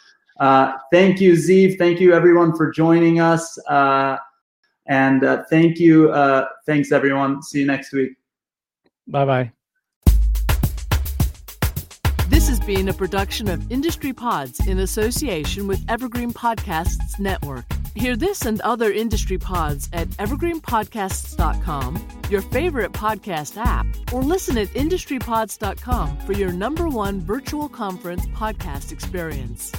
uh, 0.41 0.73
thank 0.93 1.21
you, 1.21 1.33
Ziv. 1.33 1.79
Thank 1.79 2.01
you, 2.01 2.13
everyone, 2.13 2.57
for 2.57 2.71
joining 2.71 3.21
us. 3.21 3.59
Uh, 3.69 4.17
and 4.89 5.25
uh, 5.25 5.45
thank 5.49 5.79
you. 5.79 6.13
Thanks, 6.67 6.93
everyone. 6.93 7.43
See 7.43 7.61
you 7.61 7.67
next 7.67 7.93
week. 7.93 8.13
Bye 9.07 9.25
bye. 9.25 9.56
Been 12.67 12.89
a 12.89 12.93
production 12.93 13.47
of 13.47 13.71
Industry 13.71 14.13
Pods 14.13 14.67
in 14.67 14.81
association 14.81 15.69
with 15.69 15.85
Evergreen 15.89 16.33
Podcasts 16.33 17.17
Network. 17.21 17.65
Hear 17.95 18.17
this 18.17 18.45
and 18.45 18.61
other 18.63 18.91
industry 18.91 19.39
pods 19.39 19.89
at 19.93 20.09
evergreenpodcasts.com, 20.19 22.09
your 22.29 22.43
favorite 22.43 22.91
podcast 22.91 23.57
app, 23.57 23.87
or 24.13 24.21
listen 24.21 24.59
at 24.59 24.67
industrypods.com 24.71 26.19
for 26.19 26.33
your 26.33 26.51
number 26.51 26.89
one 26.89 27.21
virtual 27.21 27.69
conference 27.69 28.27
podcast 28.27 28.91
experience. 28.91 29.71